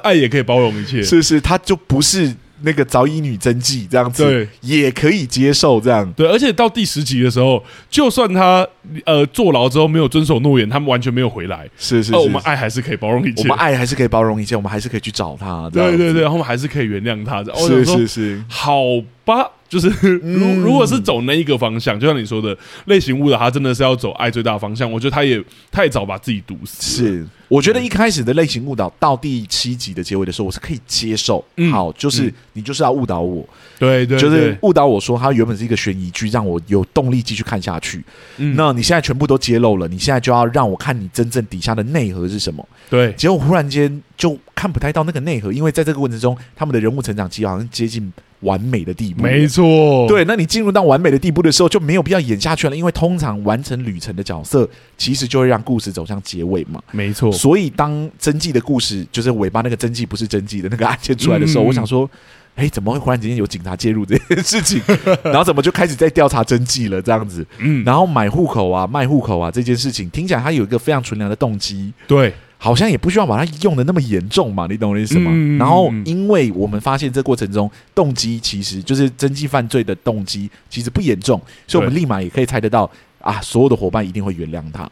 [0.03, 1.01] 爱也可以包容一切。
[1.01, 2.31] 是是，他就不是。
[2.63, 6.11] 那个早乙女真迹这样子，对，也可以接受这样。
[6.13, 8.67] 对，而且到第十集的时候，就算他
[9.05, 15.69] 呃坐牢之后没有遵守诺言，他们完全没有回来，是是，是，是，我们爱还是可以包容一切，我们爱还是可以包容一切，我们还是可以去找他。
[15.71, 17.43] 对对对，然后我们还是可以原谅他。
[17.55, 18.81] 是是是，好
[19.25, 19.49] 吧。
[19.71, 22.55] 就是如如果是走那一个方向，就像你说的
[22.87, 24.91] 类型误导，他真的是要走爱最大方向。
[24.91, 27.05] 我觉得他也太早把自己毒死。
[27.05, 31.41] 是，我觉得一开始的类型误导到第七集的结尾的时候，我是可以接受。
[31.71, 33.47] 好，就是你就是要误导我，
[33.79, 38.03] 对对，就是误导我说他原本是一个悬疑剧，让我有动力继续看下去。
[38.35, 42.67] 那你现在全部都揭露了，你现在就要让我看你真正底下的内核是什么？
[42.89, 48.11] 对，结果忽然间就看不太到那个内核，因为在这个过程中，他们的人物成长期好像接近。
[48.41, 50.07] 完美的地步，没错。
[50.07, 56.81] 对，那你进入到完美的地步的时候，就没有必要演下去了，因为通常完成旅程的角色，其实就会让故事走向结尾嘛。
[56.91, 57.31] 没错。
[57.31, 62.09] 所以当真迹的故事，就是尾巴那个真迹不是真迹的那个案件出来的时候，嗯、我想说，
[62.55, 64.81] 哎，怎么会忽然之间有警察介入这件事情？
[65.23, 67.01] 然后怎么就开始在调查真迹了？
[67.01, 67.83] 这样子，嗯。
[67.85, 71.93] 然后买户口啊，卖户口啊，这件事情听起来他有一个非常纯良的动机。
[72.07, 72.33] 对。
[72.63, 75.31] 好像也不需要把它用的那么严重嘛，你懂我的意思吗？
[75.33, 82.87] 嗯、然后，因为我们发现这过程中动机其实就是侦缉犯罪的动机其实不严重，所以我们立马也可以猜得到
[83.19, 84.87] 啊，所有的伙伴一定会原谅他。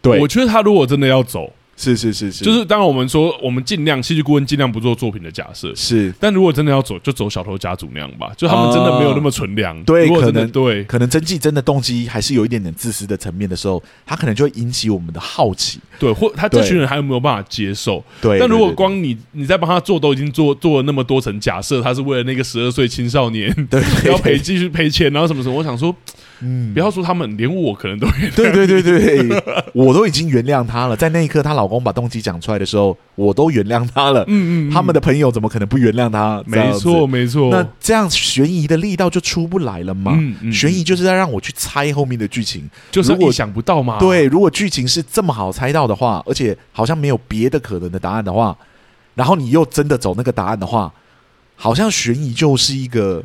[0.00, 1.52] 对，我觉得他如果真的要走。
[1.80, 6.12] 是是是是，就是当然我们说，我们尽量戏剧顾问尽量不做作品的假设，是。
[6.20, 9.74] 但如果真的要走，就走小偷家族那样吧，就他们真的没有那么纯良。
[9.78, 15.80] 啊、对，可能对，可能真纪真的动机还是有一点点自私的层面的时候，他可能就会引起我们的好奇。
[15.98, 18.04] 对，或他这群人还有没有办法接受？
[18.20, 18.38] 对。
[18.38, 25.96] 但如果光你你在帮他做，都已经做做了那么多层假设，他是为了那个十二岁青少年，对， 要赔继续赔钱，然后什么什么，我想说。
[26.42, 28.34] 嗯，不要说他们，连我可能都原谅。
[28.34, 29.42] 对对对对，
[29.74, 30.96] 我都已经原谅他了。
[30.96, 34.24] 在那一刻，她老公把动机讲出来的时候，我都原谅他了。
[34.28, 36.42] 嗯，嗯嗯，他们的朋友怎么可能不原谅他？
[36.46, 37.50] 没错没错。
[37.50, 40.12] 那这样悬疑的力道就出不来了嘛？
[40.16, 43.98] 嗯嗯，悬疑就是在让我去猜后面的剧情，就是我想不到嘛？
[43.98, 48.56] 对，如果剧情是这么好猜到的话，而且好像没有别的可能的答案的话，
[49.14, 50.92] 然后你又真的走那个答案的话，
[51.54, 53.22] 好像悬疑就是一个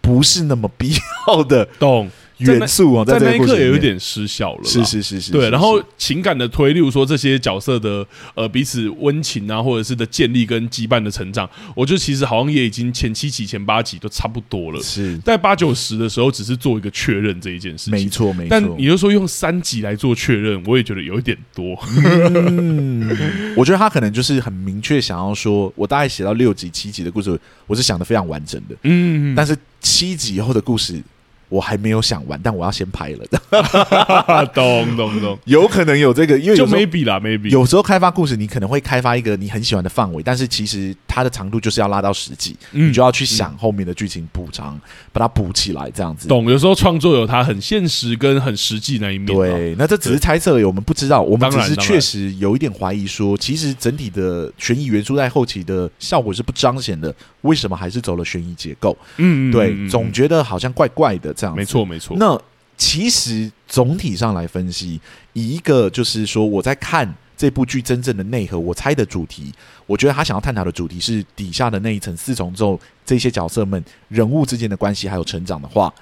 [0.00, 0.94] 不是那么必
[1.28, 1.66] 要的。
[1.78, 2.10] 懂。
[2.44, 4.64] 元素啊，在那一刻也有点失效了。
[4.64, 5.50] 是是是是，对。
[5.50, 14.80] 然后情感的推，例如说这些角色的呃彼此温情啊，或者是的建立跟羁绊的成长，我觉得其实好像也已经前七集、前八集都差不多了。
[14.82, 17.92] 是在八九十的时候，只是做一个确认这一件事情。
[17.92, 18.48] 没错没错。
[18.50, 21.78] 但你就说用三集来做确认，我也觉得有一点多。
[21.86, 23.16] 嗯，
[23.56, 28.76] 我觉得他可能就是很明确想要说，我大概写到六集、七集的故事，我是想的非常完整的。
[28.82, 31.02] 嗯，但是七集以后的故事。
[31.48, 33.24] 我还没有想完，但我要先拍了。
[34.54, 44.80] 懂懂懂，有可能有这个，因为就 maybe 啦，maybe 有时候开发故事，你可能会开发一个你很喜欢的范围，但是其实它的长度就是要拉到十几，嗯、你就要去想后面的剧情补偿，嗯、
[45.12, 46.26] 把它补起来，这样子。
[46.28, 46.50] 懂？
[46.50, 49.26] 有时候创作有它很现实跟很实际那一面。
[49.26, 58.96] 对，那这只是猜测，我们不知道，我们只是确实有一点怀疑说，其实整体的悬疑元素在后期的效果是不彰显的，为什么还是走了悬疑结构？
[59.18, 61.33] 嗯，对，总觉得好像怪怪的。
[61.34, 62.16] 这样没错没错。
[62.18, 62.40] 那
[62.76, 65.00] 其实总体上来分析，
[65.32, 69.52] 以一个就是说我在看这部剧真正的内核，我猜的主题，
[69.86, 75.92] 我觉得他想要探讨的主题是底下的那一层四重奏这些角色们人物之间的关系还有成长的话，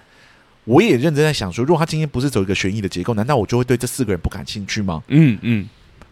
[0.64, 5.02] 我也认真在想说，如果他今天不是走一个悬疑的结构，难道我就会对这四个人不感兴趣吗？
[5.08, 5.68] 嗯嗯。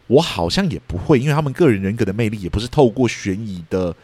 [0.09, 3.95] 我好像也不会，因为他们个人人格的魅力也不是透过悬疑的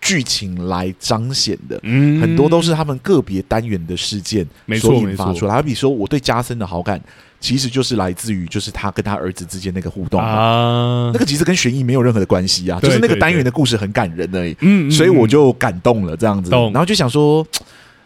[0.00, 4.46] 剧情来彰显的，嗯，很多都是他们个别单元的事件
[4.78, 5.54] 所引发出来。
[5.54, 7.00] 好比说，我对加森的好感，
[7.40, 17.46] 其实就是来自于就是他跟他儿子之间那个互动啊，那个其实跟悬疑没有任何的关系啊，就是那个单元的故事很感人而已，嗯，所以我就感动了这样子，然后就想说，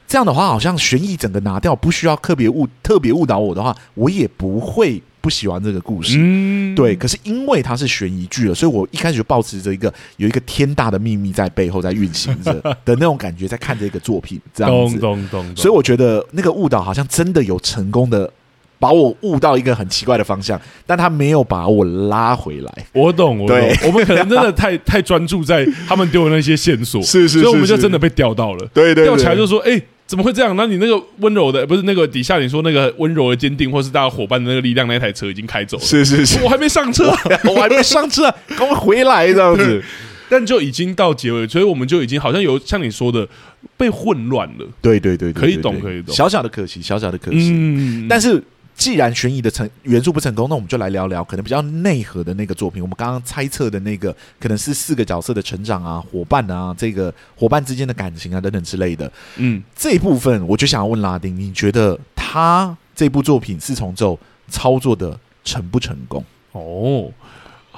[0.07, 5.03] 这样的话好像悬疑整个拿掉，不需要特别误特别误导我的话，我也不会。
[5.21, 6.97] 不喜欢这个故事，嗯，对。
[6.97, 12.53] 可是因为它是悬疑剧了，所以我一开始就抱持着一个有一个天大的秘密在背后在运行着
[12.85, 14.99] 的那种感觉，在看这个作品这样子。
[14.99, 15.57] 咚咚咚。
[15.57, 18.31] 所以我觉得那个误导好像真的有成功的
[18.79, 22.87] 把我误到一个很奇怪的方向，但他没有把我拉回来。
[22.93, 23.59] 我懂，我懂。
[23.87, 28.67] 我们可能真的太 太专注在他们丢的那些线索，是是，是，所以我们就真的被钓到了。
[28.73, 29.87] 对对，钓起来就说，哎、欸。
[30.11, 30.57] 怎么会这样？
[30.57, 35.85] 那你那个温柔的，不是那个底下你说那个温柔的坚定，或是大家伙伴的那个力量，那台车已经开走了。
[35.85, 37.05] 是是是，我还没上车，
[37.49, 39.81] 我还没上车，赶快回来这样子。
[40.29, 43.29] 但就已经到结尾，所以我们就已经好像有像你说的
[43.77, 44.67] 被混乱了。
[44.83, 46.13] 对对对，对，可以懂，可以懂。
[46.13, 47.53] 小小的可惜，小小的可惜。
[47.53, 48.43] 嗯，但是。
[48.81, 52.81] 既然悬疑的成元素不成功，那我们就来聊聊可能比较内核的那个作品。
[52.81, 59.13] 我们刚刚猜测的那个可能是四个角色的成长啊，伙伴啊，这个伙伴之间的感情啊等等之类的。
[59.37, 66.25] 嗯，这一部分我就想要问拉丁，你觉得他这部作品四重奏操作的成不成功？
[66.53, 67.13] 哦。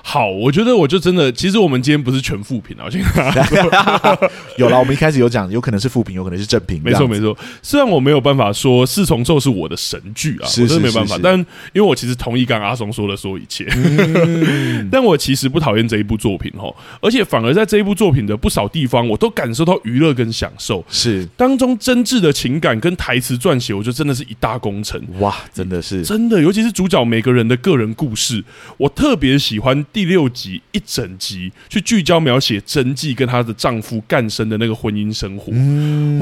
[0.04, 3.00] 好，我觉得我就真的，其实我们今天不是全副评啊，我先
[4.58, 7.36] 有了，我们一开始有讲，有可能是副评，有可能是正评，没错没错。
[7.62, 11.38] 虽然我没有办法说四重奏是我的神剧啊，是是是是，我真的没办法，但
[11.72, 21.24] 因为我其实同意刚刚阿松说的说一切，嗯、 但我其实不讨厌这一部作品哦，而且反而在这一部作品的不少地方，我都感受到娱乐跟享受，是。
[21.36, 26.02] 当中真挚的情感跟台词撰写，我觉得真的是一大工程，哇，真的是。
[26.02, 28.42] 真的，尤其是主角每个人的个人故事，
[28.76, 29.86] 我特别喜欢。
[29.92, 35.52] 第六集一整集去聚焦描写真纪跟她的丈夫干生的那个婚姻生活，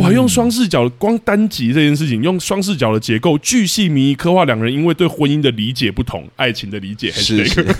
[0.02, 0.10] 哇！
[0.12, 7.72] 用双视角，光单集这件事情，用双视角的结构，巨细靡遗刻画两个人因为对婚姻的理解不同，爱情的理解还是这个，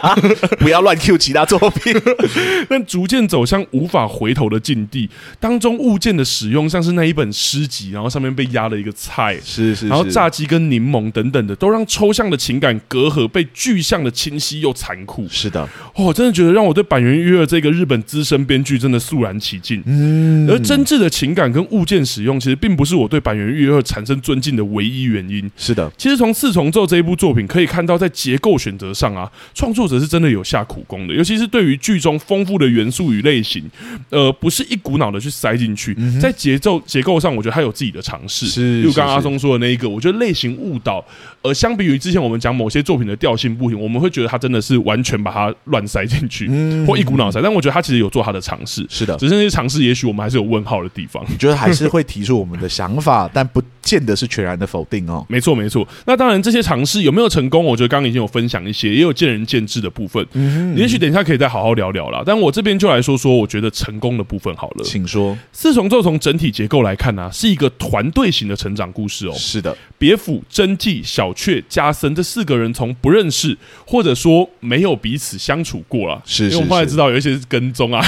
[0.58, 1.94] 不要乱 Q 其他作品，
[2.68, 15.25] 但逐渐走向无法回头的境地当中，物件的使用像是那一本诗集，然后上面被压了一个菜，是是，然后炸鸡跟柠檬等等的，都让抽象的情感隔阂被具象的清晰又残酷。
[15.30, 19.82] 是的，我、哦、真的觉得让我对坂元裕二这个日本资深编剧真的肃然起敬。
[19.86, 25.50] 嗯，而真挚的情感跟物件使用，其实并不是我对坂元裕二产生尊敬的唯一原因。
[25.56, 31.14] 是的，其实从四重奏这一部作品可以看到，在结构选择上啊，创作者是真的有下苦功的。
[31.14, 33.62] 尤其是对于剧中丰富的元素与类型，
[34.10, 35.94] 呃，不是一股脑的去塞进去。
[35.98, 38.46] 嗯、在节奏结构上，我觉得他有自己的尝试。
[38.46, 41.04] 是，就刚刚阿松说的那一个，我觉得类型误导。
[41.42, 47.40] 而相比于之前我们讲某些作品的调性不行，我们会觉得他真的是完全把它乱塞进去，嗯或一股脑塞。
[47.42, 49.16] 但我觉得他其实有做他的尝试，是的。
[49.16, 51.24] 只是那些尝试，也许我们还是有问号的地方。
[51.28, 55.24] 你觉得还是会提出我们的想法，但不见得是全然的否定哦。
[55.28, 55.86] 没错，没错。
[56.06, 57.64] 那当然，这些尝试有没有成功？
[57.64, 60.26] 我觉得刚刚已经有分享一些，也有见仁见智的部分。
[60.32, 62.22] 嗯，也许等一下可以再好好聊聊啦。
[62.24, 64.84] 但我这边就来说说，我觉得成功的部分好了。
[64.84, 65.36] 请说。
[65.52, 69.32] 四重奏从整体结构来看呢、啊，是一个团队型的成长故事哦。
[69.34, 72.14] 是的，别府、真纪、小雀、加森。
[72.14, 78.04] 这四个人从不认识，或者说没有彼此相处过了，是，是，是，因为我们后来知道有一些是跟踪啊。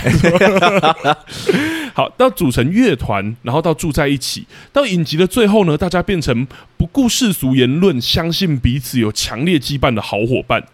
[1.94, 6.44] 好，到组成乐团，然后到住在一起，到影集的最后呢，大家变成
[6.76, 10.64] 不顾世俗言论，相信彼此有强烈羁绊的好伙伴。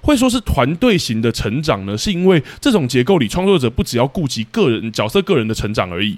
[0.00, 6.16] 会说是团队型的成长呢，是因为这种结构里，创作者不只要顾及个人角色个人的成长而已，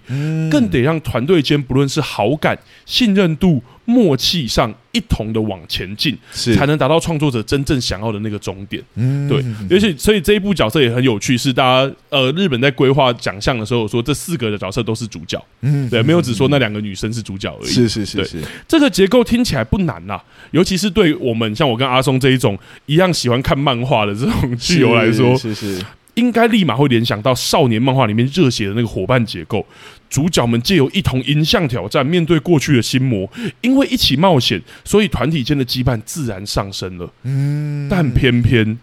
[0.48, 3.60] 更得让团队间不论是好感、信任度。
[3.88, 8.84] 默契上一同的往前进，才能达到创作者真正想要的那个终点。
[8.96, 15.42] 嗯，对，而且所以这一部角色也很有趣，是大家呃日本在规划奖项的时候说这四个的角色都是主角。
[15.62, 17.70] 嗯，对，没有只说那两个女生是主角而已。
[17.70, 20.20] 是是是是，这个结构听起来不难呐，
[20.50, 25.82] 尤其是对我们像我跟阿松这一种一样喜欢看漫画的这种剧友来说，是是。
[26.18, 29.64] 应该立马会联想到少年漫画里面热血的那个伙伴结构，
[30.10, 37.12] 主角们借由一同迎向挑战，面对过去的心魔，因为一起冒险，所以团体间的羁绊自然上升了。
[37.22, 38.78] 嗯，但偏偏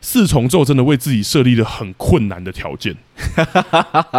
[0.00, 2.96] 四重奏真的为自己设立了很困难的条件。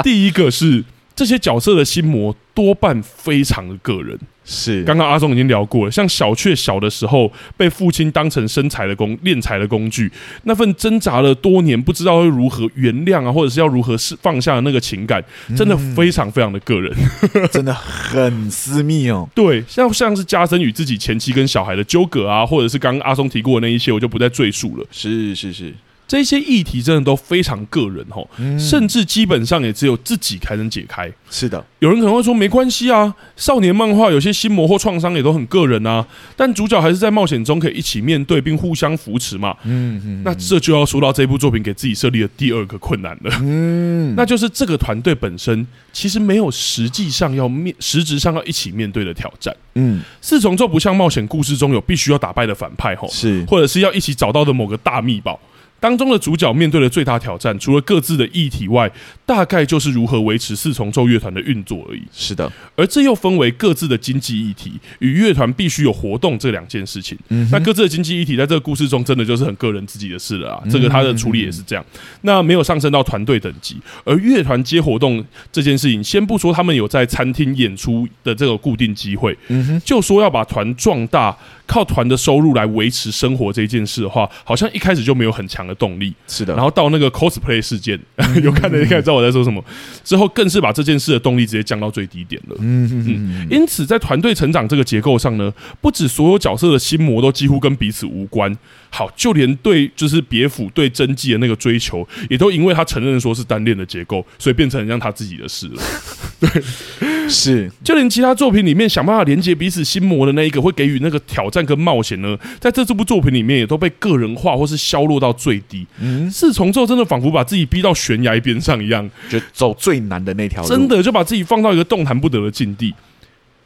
[0.01, 4.17] 第一个是这些角色的心魔多半非常的个人。
[4.43, 10.11] 是，刚刚阿松已经聊过了，像小雀小的时候被父亲当成生财的工敛财的工具，
[10.43, 15.23] 那份挣扎了多年不知道会如何原谅啊，或者是要如何是放下的那个情感，
[15.55, 16.91] 真的非常非常的个人，
[17.35, 19.29] 嗯、 真的很私密哦。
[19.35, 24.85] 对，像像是加深与自己前妻跟小孩的纠葛啊，或者是刚刚阿松提过的那一些，我就不再赘述了。
[24.91, 25.71] 是是是。
[26.11, 31.09] 这些议题真的都非常个人哦，嗯、甚至基本上也只有自己才能解开。
[31.29, 36.05] 是的，有人可能会说没关系啊，少年漫画有些心魔或创伤也都很个人啊，
[36.35, 39.55] 但主角还是在冒险中可以一起面对并互相扶持嘛。
[39.63, 43.31] 嗯嗯，嗯那这就要说到这部作品给自己设立的第二个困难了。
[43.41, 49.55] 嗯， 那就是这个团队本身其实没有实际上要面实质上要一起面对的挑战。
[49.75, 55.39] 嗯，四重奏不像冒险故事中有必须要打败的反派吼，是或者是要一起找到的某个大秘宝。
[55.81, 58.89] 当中的主角面对的最大挑战，除了各自的议题外，
[59.25, 62.03] 大概就是如何维持四重奏乐团的运作而已。
[62.13, 67.17] 是的，而这又分为各自的经济议题与乐团必须有活动这两件事情。
[67.29, 70.63] 嗯，那各自的经济议题在这个故事中，真的就是很个人自己的事了啊。
[70.69, 71.83] 这个他的处理也是这样，
[72.21, 73.77] 那没有上升到团队等级。
[74.03, 79.35] 而乐团接活动这件事情，先不说他们有在餐厅演出的这个固定机会，
[79.83, 81.35] 就说要把团壮大。
[81.67, 86.13] 靠团的收入来维持生活这件事的话，好像一开始就没有很强的动力。
[86.27, 87.99] 是的，然后到那个 cosplay 事件，
[88.43, 89.63] 有看的应该知道我在说什么。
[90.03, 92.55] 之后更是把这件事的动力直接降到最低点了。
[92.59, 93.47] 嗯嗯嗯。
[93.49, 98.55] 因此，在团队成长这个结构上呢，不止所有角色的心魔都几乎跟彼此无关。
[98.93, 105.81] 好，就连对就是别府对真纪的那个追求，也都因为他承认说是单恋的结构，所以变成像他自己的事了。
[106.41, 115.87] 对，是，就连其他作品里面想办法连接彼此心魔的那一个，会给予那个挑战跟冒险呢，在这这部作品里面也都被个人化或是削弱到最低。
[116.01, 122.93] 嗯，四重奏真的仿佛把自己逼到悬崖边上一样，就走最难的那条路，真的就把自己放到一个动弹不得的境地。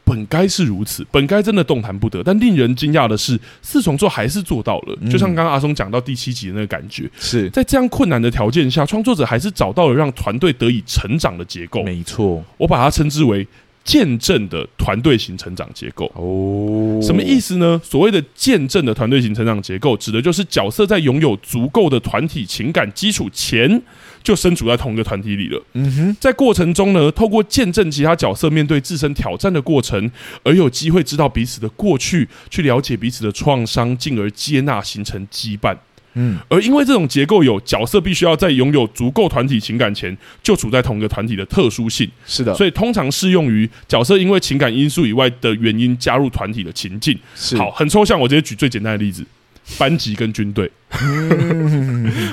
[0.06, 4.96] 本该是如此，本该真的动弹不得，但令人惊讶的是，四重奏还是做到了。
[5.10, 11.82] 就像刚刚阿松讲到第七集的那个感觉，是在这样困难的条件下，创作者还是找到了让团队得以成长的结构。
[11.82, 13.44] 没错，我把它称之为
[13.82, 16.10] 见证的团队型成长结构。
[16.14, 17.80] 哦，什么意思呢？
[17.82, 23.82] 所谓的见证的团队型成长结构，指的就是角色在拥有足够的团体情感基础前。
[24.26, 25.62] 就身处在同一个团体里了。
[25.74, 30.10] 嗯哼，在过程中呢，透过见证其他角色面对自身挑战的过程，
[30.42, 35.76] 而有机会知道彼此的过去，去了解彼此的创伤，进而接纳，形成羁绊。
[36.14, 42.10] 嗯，而因为这种结构有角色必须要在拥有足够团体情感前就处在同一个团体的特殊性。
[42.26, 47.16] 是的，所以通常适用于角色因为情感因素以外的原因加入团体的情境。
[47.36, 49.24] 是，好，很抽象，我直接举最简单的例子。
[49.78, 50.70] 班级跟军队，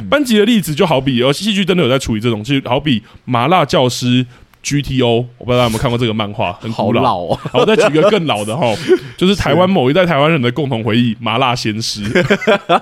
[0.10, 4.26] 班级的例子就好比，而戏剧真的有在处理这种，就好比麻辣教师
[4.64, 7.20] GTO，我不知道大家有没有看过这个漫画，很古老。
[7.52, 8.74] 我再举一个更老的哈，
[9.18, 12.02] 就是台湾某一代台湾人的共同回忆——麻辣鲜师。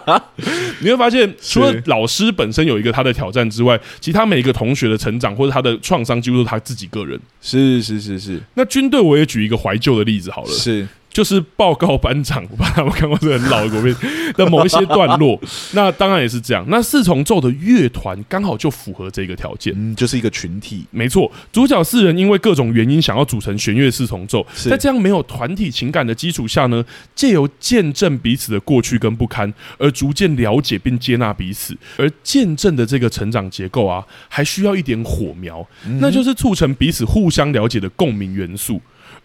[0.82, 7.20] 你会发现，除了老师本身有一个他的挑战之外，其他每一个同学的成长或者他的创伤，几乎都是他自己个人。
[7.42, 8.40] 是是是是。
[8.56, 10.50] 那军队，我也举一个怀旧的例子好了。
[10.52, 10.88] 是。
[11.12, 13.96] 就是报告班长，我怕他们看过这个很老的国片
[14.34, 15.40] 的某一些段落，
[15.74, 16.66] 那当然也是这样。
[16.70, 21.30] 那四重奏的乐团刚好就符合这个条件，嗯，就是一个群体，没错。
[21.52, 26.84] 主角四人因为各种原因想要组成弦乐四重奏，在这样没有团体情感的基础下呢，
[27.14, 31.78] 借由见证彼此的过去跟不堪，而逐渐了解并接纳彼此。
[31.98, 35.68] 而见证的这个成长结构啊，还需要一点火苗，
[36.00, 38.82] 那就是促成彼此互相了解的共鸣元素。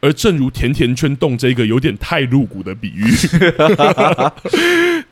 [0.07, 3.05] 而正如甜甜圈洞这个有点太露骨的比喻，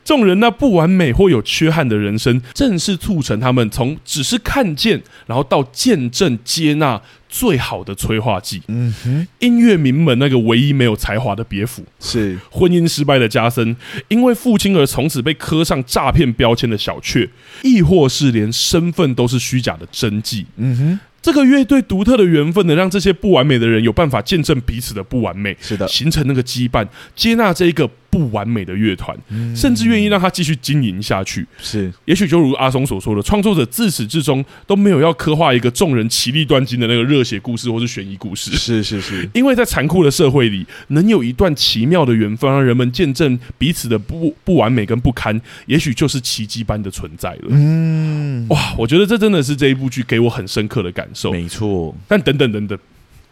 [0.05, 8.61] 众人那不完美或有缺憾的人生，正是促成他们从只是看见，然后到见证、接纳最好的催化剂。
[8.69, 13.75] 嗯哼，音乐名门那个唯一没有才华的别府，是婚姻失败的加森，
[14.07, 17.29] 因为父亲而从此被刻上诈骗标签的小雀，
[17.63, 20.45] 亦或是连身份都是虚假的真迹。
[20.55, 20.99] 嗯哼。
[21.25, 27.89] 这个乐队独特的缘分，能让这些不完美的人有办法见证彼此的不完美，是的，形成那个羁绊，接纳这一个。
[28.15, 29.13] 不完美的乐团，
[29.53, 31.45] 甚至愿意让他继续经营下去。
[31.61, 38.51] 是，也许就如阿松所说的，创作者自始至终都没有要刻画一个众人齐力断金的那个热血故事，或是悬疑故事。
[38.51, 47.47] 是是是，因为在残酷的社会里，能有一段奇妙的缘分，让人们见证彼此的不不完美跟不堪，也许就是奇迹般的存在了。
[47.49, 51.33] 嗯，哇，我觉得这真的是这一部剧给我很深刻的感受。
[51.33, 52.79] 没错，但等等等等，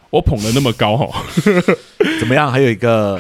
[0.10, 1.24] 我捧的那么高哈，
[2.20, 2.52] 怎么样？
[2.52, 3.18] 还有一个。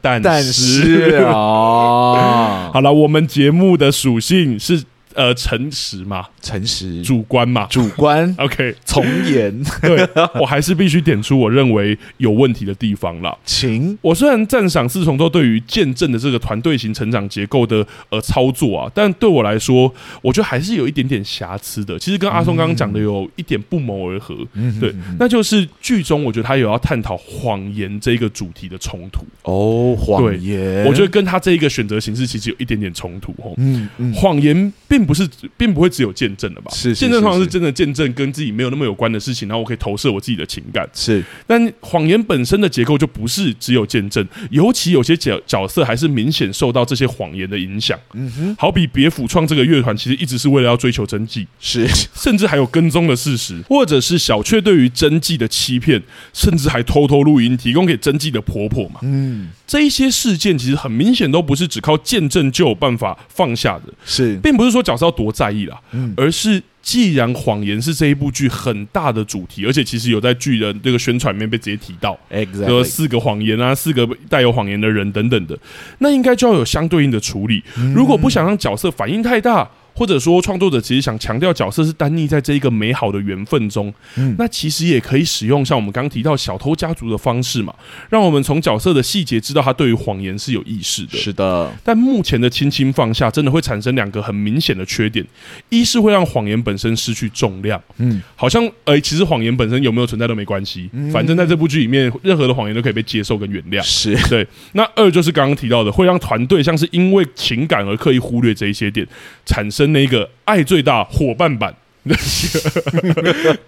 [0.00, 4.84] 但是，但是 哦，好了，我们节目的属性是。
[5.16, 8.32] 呃，诚实嘛，诚实，主观嘛，主观。
[8.36, 9.64] OK，从严。
[9.80, 10.06] 对，
[10.38, 13.34] 我还是必须点出我认为有问题的地方了。
[13.46, 19.90] 请，我虽然赞赏四重奏对于见证的这个团队型成长结构的呃操作啊，但对我来说，
[20.20, 21.98] 我觉得还是有一点点瑕疵的。
[21.98, 24.36] 其实跟阿松刚刚讲的有一点不谋而合。
[24.52, 29.24] 嗯，对，那就是剧中我觉得他有要探讨谎言这个主题的冲突。
[29.44, 33.54] 哦，谎言，我觉得跟他这一个选择形式其实有一点点冲突哦。
[33.56, 35.05] 嗯嗯，谎言并。
[35.06, 36.72] 并不是，并不会只有见证了吧？
[36.74, 40.88] 是，见证通常是真的见证跟自己没有那么有关的事情，然后我可以投射我自己的情感。
[40.92, 47.96] 是，但谎言本身的结构就不是只有见证，尤其有些角角色还是明显受到这些谎言的影响。
[48.14, 56.02] 嗯哼，好比别府创这个乐团，其实一直是为了要追求真迹，是，甚至还有跟踪的事实，或者是小雀对于真迹的欺骗，
[56.32, 59.00] 甚至还偷偷录音提供给真迹的婆婆嘛。
[59.02, 72.18] 嗯，这一些事件其实很明显都不是只靠见证就有办法放下的，是，并不是说角色要多在意啦，嗯，而是既然谎言是这一部剧很大的主题，而且其实有在剧的这个宣传里面被直接提到
[72.66, 75.58] 说四个谎言啊，四个带有谎言的人等等的，
[75.98, 77.62] 那应该就要有相对应的处理，
[77.94, 79.68] 如果不想让角色反应太大。
[79.96, 87.74] 或者说，创作者其实想强调角色是单立在这一个美好的缘分中，嗯，那其实也可以使用像我们刚提到小偷家族的方式嘛，
[88.10, 91.16] 让我们从角色的细节知道他对于谎言是有意识的。
[91.16, 95.24] 是的，但目前的轻轻放下，真的会产生两个很明显的缺点：
[95.70, 103.80] 一是会让谎言本身失去重量，嗯，好像呃，其实谎言本身有没有存在都没关系，反正在这部剧里面，任何的谎言都可以被接受跟原谅。
[103.82, 104.46] 是 对。
[104.72, 109.06] 那二就是刚刚提到的，会让团队像是因为情感而刻意忽略这一些点，
[109.46, 109.85] 产生。
[109.88, 111.74] 那个爱最大伙伴版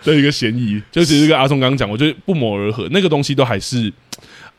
[0.04, 2.88] 的一个 嫌疑，就其实跟阿松刚刚讲，我觉得不谋而合。
[2.90, 3.92] 那个东西都还是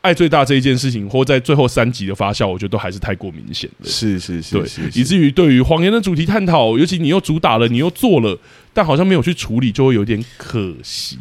[0.02, 3.86] 爱最大这一件事情，或在最后三集的发酵，我觉得都还是太过明显了。
[3.86, 8.38] 是是是，对，以至于对于谎言的主题探讨，尤其你又主打了，你又做了，
[8.72, 11.18] 但好像没有去处理，就会有点可惜。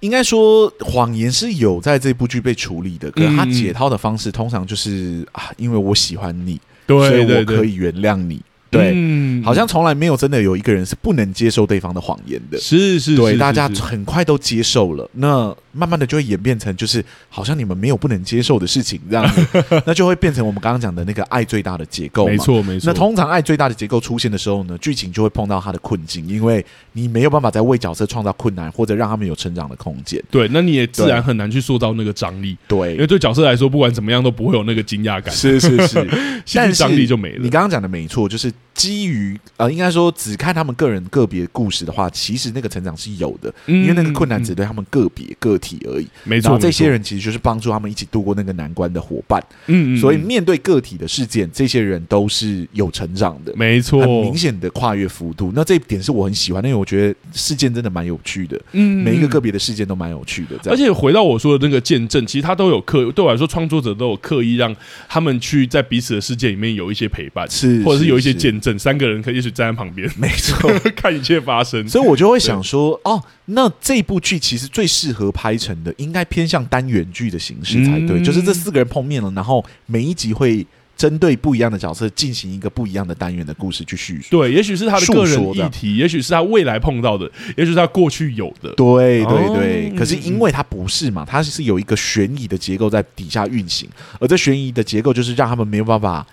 [0.00, 8.42] 应该说，谎言是有在这部剧被处理的，可是他解套的方式通常就是啊，因为我喜欢你，所以我可以原谅你。
[8.74, 12.58] 对，嗯、好像从来没有真的有一个人是不能接受对方的谎言的。
[12.58, 15.08] 是是，对，大家很快都接受了。
[15.12, 22.26] 那慢慢的就会演变成，就是好像你们没有不能接受的事情这样子， 那就会变成我们刚刚讲的那个爱最大的结构。
[22.26, 22.90] 没错没错。
[22.90, 30.22] 那通常爱最大的结构出现的时候呢，剧情就会碰到他的困境，因为你没有办法再为角色创造困难，或者让他们有成长的空间。
[30.30, 32.56] 对，那你也自然很难去塑造那个张力。
[32.68, 35.34] 对，因为对角色来说，不管怎么样都不会有那个惊讶感。
[35.34, 36.08] 是是是，
[36.54, 37.38] 但是张力就没了。
[37.42, 38.52] 你刚刚讲的没错，就是。
[38.74, 46.06] 基于呃，应该说只看他们个人个别故事的话，其实那个成长是有的，因为那个困难只对他们个别个体而已。
[46.24, 49.42] 没错，这些人其实就是帮助他们一起度过那个难关的伙伴。
[49.66, 53.52] 嗯，所以面对个体的事件，这些人都是有成长的。
[53.56, 55.52] 没错，很明显的跨越幅度。
[55.54, 58.60] 那这一点是我很喜欢，因为我觉得事件真的蛮有趣的。
[58.72, 60.58] 嗯，每一个个别的事件都蛮有趣的。
[60.70, 64.74] 而且回到我说的那个见证，其实他都有刻，对我来说，创作者都有刻意让
[65.08, 69.34] 他们去在彼此的世界里面有一些陪伴，是或者是有一些见证，三个人可以。
[69.34, 71.88] 一起站在旁边，没错， 看一切发生。
[71.88, 78.22] 所以我就会想说，哦，那这部剧其实最适合拍成的，应该偏向单元剧的形式才对。
[78.22, 80.66] 就是这四个人碰面了，然后每一集会
[80.96, 84.28] 针对不一样的角色进行一个不一样的单元的故事去叙述。
[84.30, 88.72] 对，也许是他的个人议题，也许是他未来碰到的，也许是他过去有的。
[88.74, 89.92] 对对对。
[89.98, 93.88] 可是因为他不是嘛，他是有一个悬疑的结构在底下运行，
[94.18, 96.26] 而这悬疑的结构就是让他们没有办法。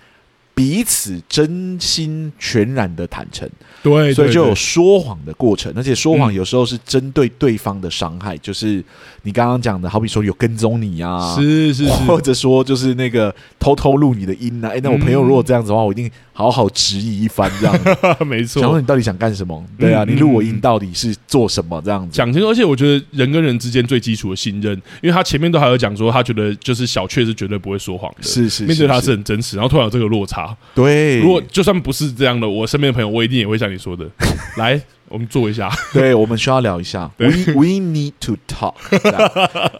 [0.54, 3.48] 彼此真心全然的坦诚，
[3.82, 8.82] 对，所以就有说谎的过程，而且说谎有时候是针对对方的伤害，就是
[9.22, 17.76] 你刚刚讲的，好比说有跟踪你啊，是是，或者说就是那个偷偷录你的音啊，哎，那我朋友如果这样子的话，我一定好好质疑一番，这样，
[18.26, 18.60] 没错。
[18.62, 19.62] 想问你到底想干什么？
[19.78, 21.80] 对啊，你录我音到底是做什么？
[21.84, 22.48] 这样子讲清楚。
[22.48, 30.56] 而且我觉得人跟人之间最基础的信任，因为他前面都还有讲说，他觉得就是小雀是绝对不会说谎的，是是，面对他是很真实，然后突然有这个落差。
[30.74, 34.08] 对，如果就算不是这样的，我身边的朋友，我一定也会像你说的，
[34.56, 38.74] 来，我们坐一下， 对，我们需要聊一下， we we need to talk，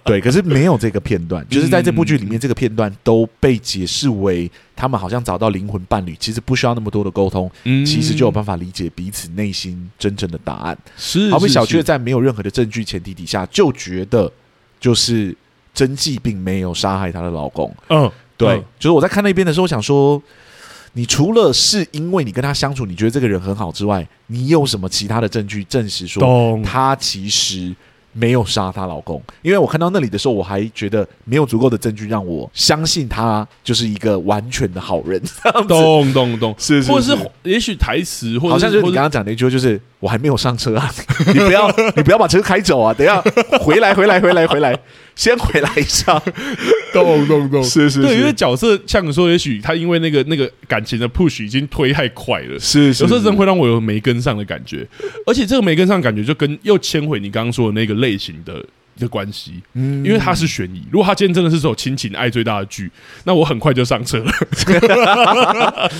[0.05, 10.77] 对，可是没有这个片段，就是在这部剧里面，这个片段都被解释为他们好像找到灵魂伴侣，其实不需要那么多的沟通，其实就有办法理解彼此内心真正的答案。
[10.97, 14.31] 是，好比小雀在没有任何的证据前提底下，就觉得
[14.81, 15.37] 就是
[15.73, 18.11] 真纪并没有杀害她的老公，嗯。
[18.35, 20.21] 对，嗯、就是我在看那边的时候，我想说，
[20.95, 27.75] 你除了是因为你跟他相处，你觉得这个人很好之外，你有什么其他的证据证实说他其实
[28.13, 29.23] 没有杀她老公？
[29.41, 35.19] 因为我看到那里的时候，我还觉得没有足够的证据让我相信他就是一个完全的好人。
[35.67, 40.91] 咚咚咚，是，是，是，或者是也许台词，或者好像就是你刚刚讲的一句，就是我还没有上车啊，
[41.29, 43.23] 你不要 你不要把车开走啊，等一下
[43.61, 44.77] 回来回来回来回来。
[45.15, 46.19] 先回来一下，
[46.91, 54.89] 咚咚咚，是是，是，对，因为角色像你说，也许他因为那个那个感情的 push 已经推太快了，是，是，有时候真会让我有没跟上的感觉，
[55.27, 58.65] 而且这个没跟上的感觉就跟又牵回你刚刚说的那个类型的
[59.03, 60.83] 的关系，嗯，因为它是悬疑。
[60.91, 62.91] 如果他今天真的是首亲情爱最大的剧，
[63.25, 64.33] 那我很快就上车了。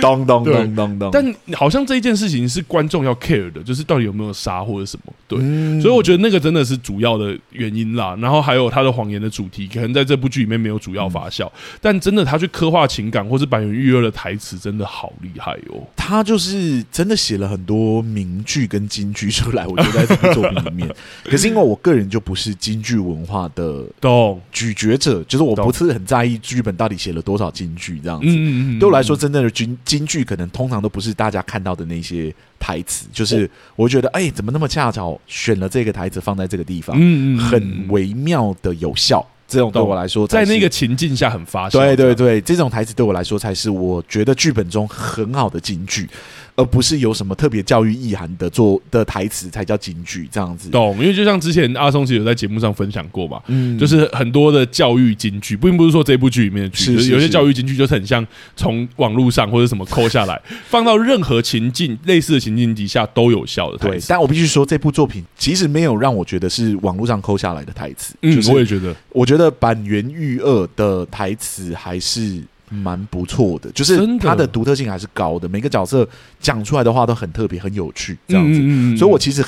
[0.00, 1.10] 咚咚咚咚咚。
[1.10, 5.12] 但好像这一件事情是观众要 care 的，就是到底有没有杀或者什么？
[5.26, 8.16] 对，嗯、所以我觉得那个真的是主要的原因啦。
[8.20, 15.82] 然后还有他的谎言的主题，可能在这部剧里面没有主要发酵，嗯、但真的他去刻画情感或是坂元裕二的台词，真的好厉害哦。
[15.96, 20.88] 他就是真的写了很多名句跟金句出来，我觉得在这部作品里面。
[21.24, 28.26] 可是因为我个人就不是京剧文化的懂咀嚼者，就是我不是很在意剧本到底写了多少京剧这样子。
[28.28, 39.24] 嗯、对我来说，真正的京京剧可能通常都不是大家看到的那些台词，就是我觉得哎、欸，怎么那么恰巧选了这个台词放在这个地方，嗯，很微妙的有效。
[39.46, 41.80] 这种对我来说，在那个情境下很发生。
[41.80, 46.08] 对对对，这种台词对我来说才是我觉得剧本中很好的金句。
[46.56, 50.96] 而不是有什么特别教育意涵的做的台词才叫金句这样子，懂？
[50.98, 58.26] 因为就像之前阿松其实有在节目上分享过嘛，嗯，就是很多的教育金句，并不是说这部剧里面的剧，就是有些教育金句就是很像
[58.56, 64.06] 从网络上或者什么抠下来，放到任何情境类似的情境底下都有效的台词。
[64.06, 68.14] 对，但我必须说，这部作品其实没有让我觉得是网络上抠下来的台词。
[68.22, 72.42] 嗯，我也觉得，我觉得板垣裕二的台词还是。
[72.68, 76.08] 蛮不错的，就是它的独特性还是高的，每个角色
[76.40, 78.60] 讲出来的话都很特别、很有趣，这样子。
[78.60, 79.44] 嗯嗯，所以我其实。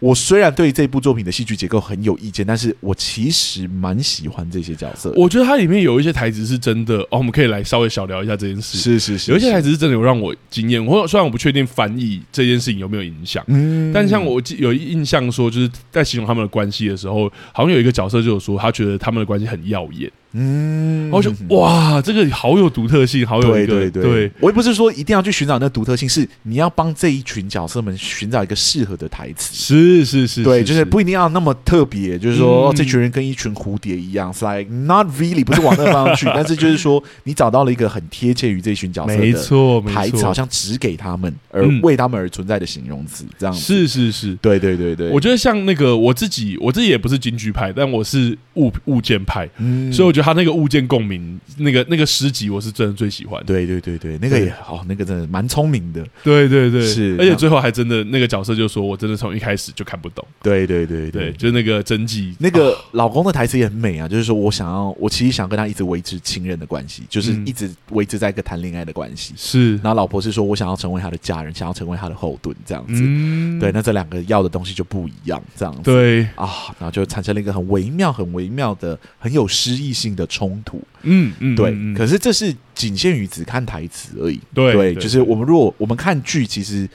[0.00, 5.12] 我虽然对这部作品的戏剧结构很有意见，但是我其实蛮喜欢这些角色。
[5.14, 8.78] 我觉得它里面有一些台词是真的哦，我们可以来稍微小聊一下这件事。
[8.78, 10.82] 是是是，有一些台词是真的有让我惊艳。
[10.82, 20.10] 我虽然我不确定翻译这件事情有没有影响，嗯，但像我有印象说，就是在形容他们的关系的时候，好像有一个角色就有说，他觉得他们的关系很耀眼。
[20.32, 24.32] 嗯，然后就哇，这个好有独特性，好有一个对，对，对，对。
[24.40, 29.54] 我也不是说一定要去寻找那独特性，是你要帮这一群角色们寻找一个适合的台词。
[29.54, 29.80] 是。
[29.80, 30.84] 是是是，对，就是。
[30.90, 49.92] 不一定要那么特别，就是说这群人跟一群蝴蝶一样，是 like not really，不是往那个方向去， 但是就是说你找到了一个很贴切于这群角色的台词，好像只给他们而为他们而存在的形容词，这样是是是，对对对对，我觉得像那个我自己，我自己也不是京剧派，但我是物物件派，嗯。
[49.92, 53.42] 所以我觉得他那个物件共鸣，那个那个诗集，我是真的最喜欢。
[53.44, 56.04] 对对对对，那个也好，那个真的蛮聪明的。
[56.22, 60.26] 对对对，是，而且最后还真的那个角色就说，我真的从一开始就看不懂。
[60.42, 64.08] 对对对对，就是那个真纪，那个老公的台词也很美啊。
[64.08, 69.34] 就是说我想要，我其实想跟他一直维持亲人的关系，就是一直维持在一个谈恋爱的关系。
[69.36, 73.02] 是，然后老婆是说我想要成为他的家人，想要成为他的后盾，这样子。
[73.04, 75.82] 嗯，对，那这两个要的东西就不一样，这样子。
[75.82, 76.48] 对啊，
[76.78, 80.82] 然后就产生了一个很微妙、很微妙的、很有诗意性的冲突。
[81.02, 81.74] 嗯嗯，对。
[81.94, 84.40] 可是这是仅限于只看台词而已。
[84.54, 86.88] 对，就是我们如果我们看剧，其实。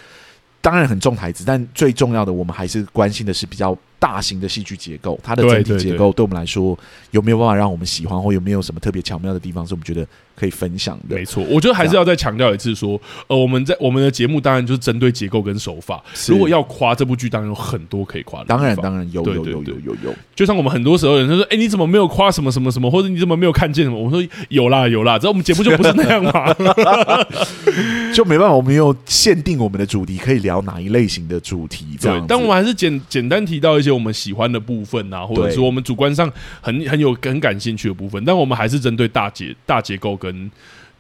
[0.62, 6.78] 当然很重台词，但最重要的，我们还是关心的是比较大型的戏剧结构，它的整体结构对我们来说
[7.12, 11.16] 有没有办法让我们喜欢，或有没有什么特别巧妙的地方，是我们觉得可以分享的。
[11.16, 16.04] 没错，我觉得还是要再强调一次，说，呃，我们在我们的节目当然就是针对结构跟手法。
[16.28, 18.46] 如果要夸这部剧，当然有很多可以夸的。
[18.46, 20.14] 当然，当然有，有，有，有，有，有。
[20.36, 23.98] 就像我们很多时候人他说，哎，你怎么没有夸什么什么什么，或者你怎么没有看见什么？
[23.98, 26.54] 我说有啦，有啦，只要我们节目就不是那样嘛。
[28.14, 31.98] 就没办法，我们有限定我们的主题，可以聊哪一类型的主题。
[32.00, 36.30] 这样，但我们还是简简单提到一些我们喜欢的部分啊，或者说我们主观上
[36.60, 38.22] 很很有很感兴趣的部分。
[38.26, 40.52] 但我们还是针对大结大结构跟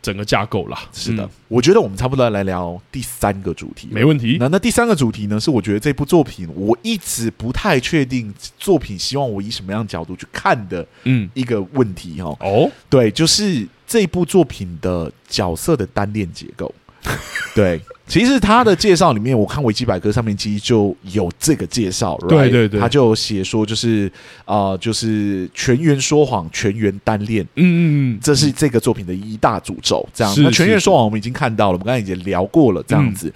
[0.02, 0.80] 整个架构啦。
[0.94, 4.38] 是的，嗯、我觉得我们差不多来聊第三个主题，没问题。
[4.40, 12.38] 那那第三个主题呢，是我觉得这部作品我一直不太确定作品希望我以什么样的角度去看的，嗯，一个问题哈。
[12.40, 16.74] 哦，对，就是这部作品的角色的单恋结构。
[17.54, 22.16] 对，其实他的介绍里面，我看维基百科上面其实就有这个介绍。
[22.28, 24.08] 对对对，他就写说，就是
[24.45, 27.43] 啊、呃，就是全员说谎，全员单恋。
[27.56, 30.08] 嗯嗯嗯，这是这个作品的一大诅咒。
[30.14, 32.84] 这样，那全员说谎我们已经看到了，我们刚才已经聊过了。
[32.88, 33.34] 这样子，嗯、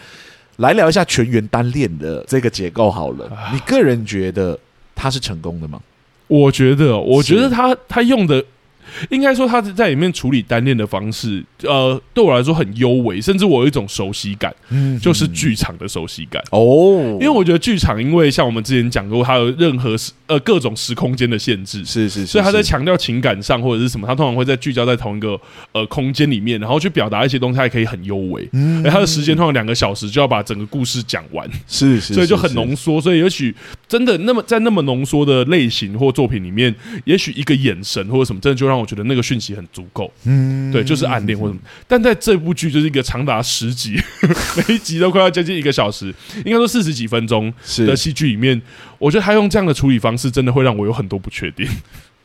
[0.58, 3.28] 来聊一下全员单恋的这个结构好了。
[3.52, 4.58] 你个人觉得
[4.94, 5.82] 他是成功的吗？
[6.28, 8.46] 我觉得，我觉得他他用的。
[9.10, 16.42] 应该说，他在里面处理单恋的方式，呃，对我来说很优美，甚至我有一种熟悉感，嗯，就是剧场的熟悉感。
[16.52, 17.18] 哦。
[17.20, 25.40] 因为我觉得剧场，因为像我们之前讲过，它有任何时呃各种时空间的限制，是是，是，所以他在强调情感上或者是什么，他通常会在聚焦在同一个
[25.72, 28.48] 呃空间里面，然后去表达一些东西，还可以很优美。
[28.54, 33.54] 嗯，而他的时间通常两个小时就要把整个故事讲完，是是，所以就很浓缩，所以也许
[33.88, 36.74] 真的那么在那么浓缩的类型或作品里面，
[37.06, 40.12] 也许一个眼神或者什么，真的就让我觉得那个讯息很足够。
[40.26, 41.62] 嗯，对，就是暗恋或者什么。
[41.88, 44.00] 但在这部剧就是一个长达十集，
[44.56, 46.14] 每一集都快要接近一个小时，
[46.46, 48.62] 应该说四十几分钟的戏剧里面，
[48.98, 51.68] 我觉得他用这样的处理方式，真的会让我有很多不确定。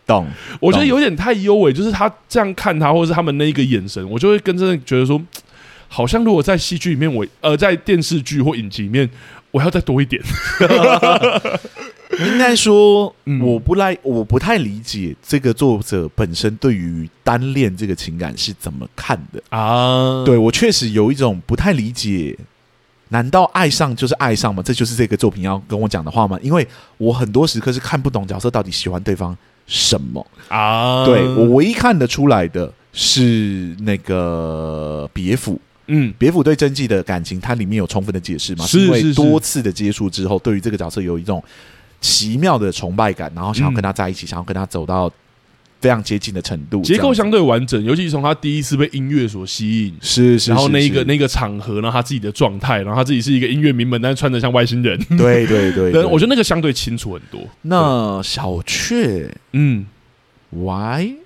[0.07, 0.28] 懂，
[0.61, 5.18] 我觉得有点太优美，就是他这样看他，或者是他们那一个眼神，我就会跟真的觉得说，
[5.88, 9.09] 好像如果在戏剧里面我，我呃在电视剧或影集里面，
[9.51, 10.22] 我要再多一点。
[12.18, 20.24] 应该说，我不来，我不太理解这个作者本身对于单恋这个情感是怎么看的啊？
[20.24, 22.36] 对，我确实有一种不太理解。
[23.10, 24.60] 难道爱上就是爱上吗？
[24.64, 26.36] 这就是这个作品要跟我讲的话吗？
[26.42, 29.36] 因为我很多时刻是看不懂角色到底喜欢对方
[29.66, 31.04] 什么啊？
[31.04, 38.66] 对，我唯一看得出来的是那个别府，嗯，别府对真纪的感情，它里面有充分的解释嘛？
[38.66, 41.44] 是因为多次的接触之后，对于这个角色有一种
[42.05, 45.11] 奇妙的崇拜感，然后想要跟他在一起，嗯、想要跟他走到。
[45.80, 57.38] 非常接近的程度，结构相对完整，尤其是从他第一次被音乐所吸引，是，是，然后那一个那个场合，然后他自己的状态，然后他自己是一个音乐名门，但是穿的像外星人，对 对对，对，我觉得那个相对清楚很多。
[57.61, 59.84] 那小雀，嗯
[60.48, 61.16] ，Why？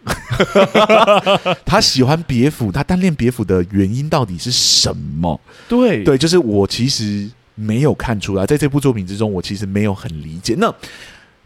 [1.64, 5.41] 他喜欢别府，他单恋别府的原因到底是什么？
[5.68, 10.55] 对对，就是我其实没有看出来，在这部作品之中，我其实没有很理解。
[10.59, 10.73] 那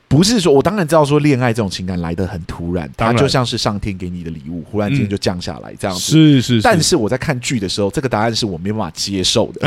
[0.08, 6.02] 不是说，我当然知道说恋爱这种情感来的很突然，它就像是上天给你的礼物，忽然间就降下来这样子。
[6.02, 6.60] 是是。
[6.60, 9.66] 但是我在看剧的时候，这个答案是我没办法接受的。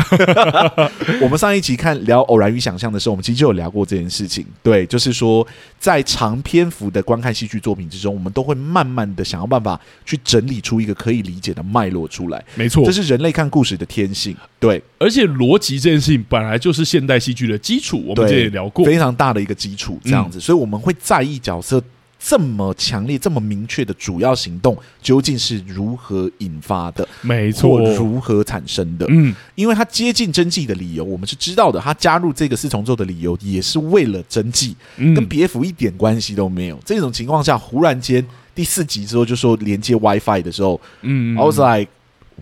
[1.19, 4.45] 我们上一集看聊《偶然与想象》的时候，我们其实就有聊过这件事情。
[4.61, 5.45] 对，就是说，
[5.79, 12.45] 在长篇幅的观看戏剧作品之中，我们都会慢慢的想要办法去整理出一个可以理解的脉络出来。
[12.53, 14.37] 没错，这是人类看故事的天性。
[14.65, 20.39] 对，而且逻辑这件事情本来就是现代戏剧的基础，我们之前也聊过，非常大的一个基础，这样子。
[20.39, 21.81] 所以我们会在意角色
[22.17, 29.05] 这么强烈、这么明确的主要行动究竟是如何引发的，没错，如何产生的。
[29.09, 31.79] 嗯，因为他接近真迹的理由，我们是知道的。
[31.79, 36.79] 他加入这个四重奏的理由也是为了真纪，跟别府一点关系都没有。
[36.83, 41.91] 这种情况下，忽然间第四集之后就说连接 WiFi 的时候，嗯，I was like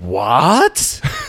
[0.01, 0.79] what？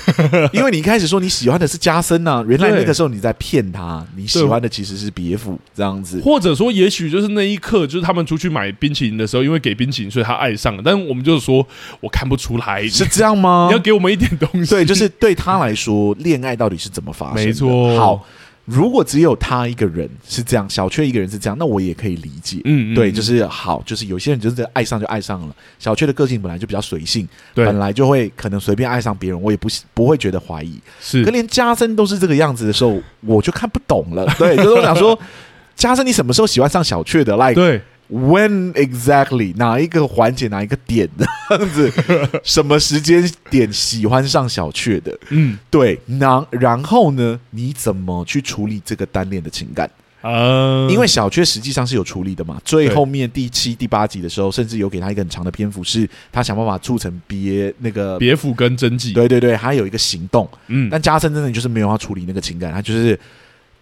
[0.53, 10.83] 因为你一开始说你喜欢的是加森呐、啊，原来那个时候你在骗他，你喜欢的其实是别府这样子，或者说也许就是那一刻，就是他们出去买冰淇淋的时候，因为给冰淇淋，所以他爱上了。
[10.85, 11.67] 但我们就是说
[12.01, 13.67] 我看不出来，是这样吗？
[13.69, 17.45] 你要给我们一点东西，对，就是对他来说，恋爱到底是怎么发生的？
[17.45, 18.27] 没错，好。
[18.65, 22.61] 如果只有他一个人是这样，小雀一个人是这样，那我也可以理解。
[22.65, 25.55] 嗯，嗯，对，就是好，就是有些人就是爱上就爱上了。
[25.79, 30.81] 小雀的个性本来就比较随性，对，本来就会可能随便爱上别人，我也不不会觉得怀疑。
[31.01, 34.27] 是，可连加森都是这个样子的时候，我就看不懂了。
[34.39, 35.19] 对，就是我想说，
[35.77, 37.83] 加森你什么时候喜欢上小雀的？Like，对。
[38.11, 41.91] When exactly 哪一个环节哪一个点这样子？
[42.45, 45.19] 什么时间点喜欢上小雀的？
[45.31, 45.99] 嗯，对。
[46.19, 47.41] 然然后呢？
[47.51, 49.91] 你怎么去处理这个单恋的情感？
[50.21, 52.61] 啊，因为小雀实际上是有处理的嘛。
[52.63, 59.13] 最后面第七、第八集的时候，甚至有给他一个很长的篇幅，是他想办法促成别那个别府跟真纪。
[59.15, 60.47] 对对对，他有一个行动。
[60.67, 63.19] 嗯，但加森真的就是没有要处理那个情感，他就是。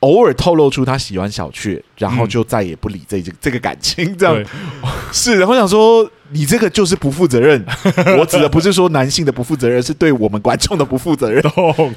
[0.02, 4.46] 偶尔透露出他喜欢小雀，然后就再也不理这这个感情，这样、嗯、
[5.12, 5.38] 是。
[5.38, 7.64] 然后想说，你这个就是不负责任。
[8.18, 11.40] 我指的不是说男性的不负责任，是对我们观众的不负责任。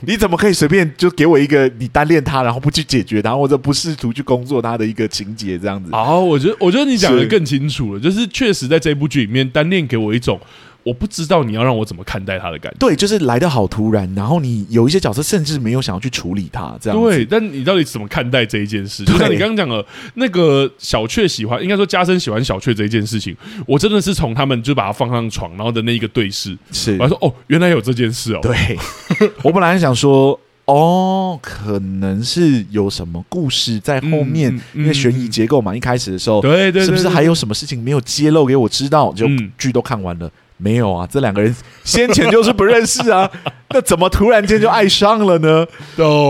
[0.01, 5.89] 你怎么可以随便就给我一个你单恋他，然后不去解决他，或者不试图去工作他的一个情节这样子？
[5.91, 10.39] 好，我觉得我觉得你讲的更清楚了，就是确实在这部剧里面，单恋给我一种。
[10.85, 12.77] 我不知道你要让我怎么看待他的感觉。
[12.77, 17.01] 对，就是来的好突然，然后你有一些角色甚至没有想要去处理他，这样。
[17.01, 19.03] 对，但你到底怎么看待这一件事？
[19.03, 19.83] 就像你刚刚讲的，
[20.13, 28.39] 那个小雀喜欢，应该说加深喜欢小雀这一件事情，我真的是从他们就把他放上床，然后的那一个对视，是，我说哦，原来有这件事哦。
[28.43, 28.77] 对，
[29.41, 39.11] 我本来想说，哦，可能是有什么故事在后面，嗯嗯、因为悬疑结构嘛，一开始的时候，对对，是不是还有什么事情没有揭露给我知道？
[39.13, 39.25] 就
[39.57, 40.29] 剧都看完了。
[40.57, 41.53] 没有啊，这两个人
[41.83, 43.29] 先前就是不认识啊，
[43.71, 45.65] 那怎么突然间就爱上了呢？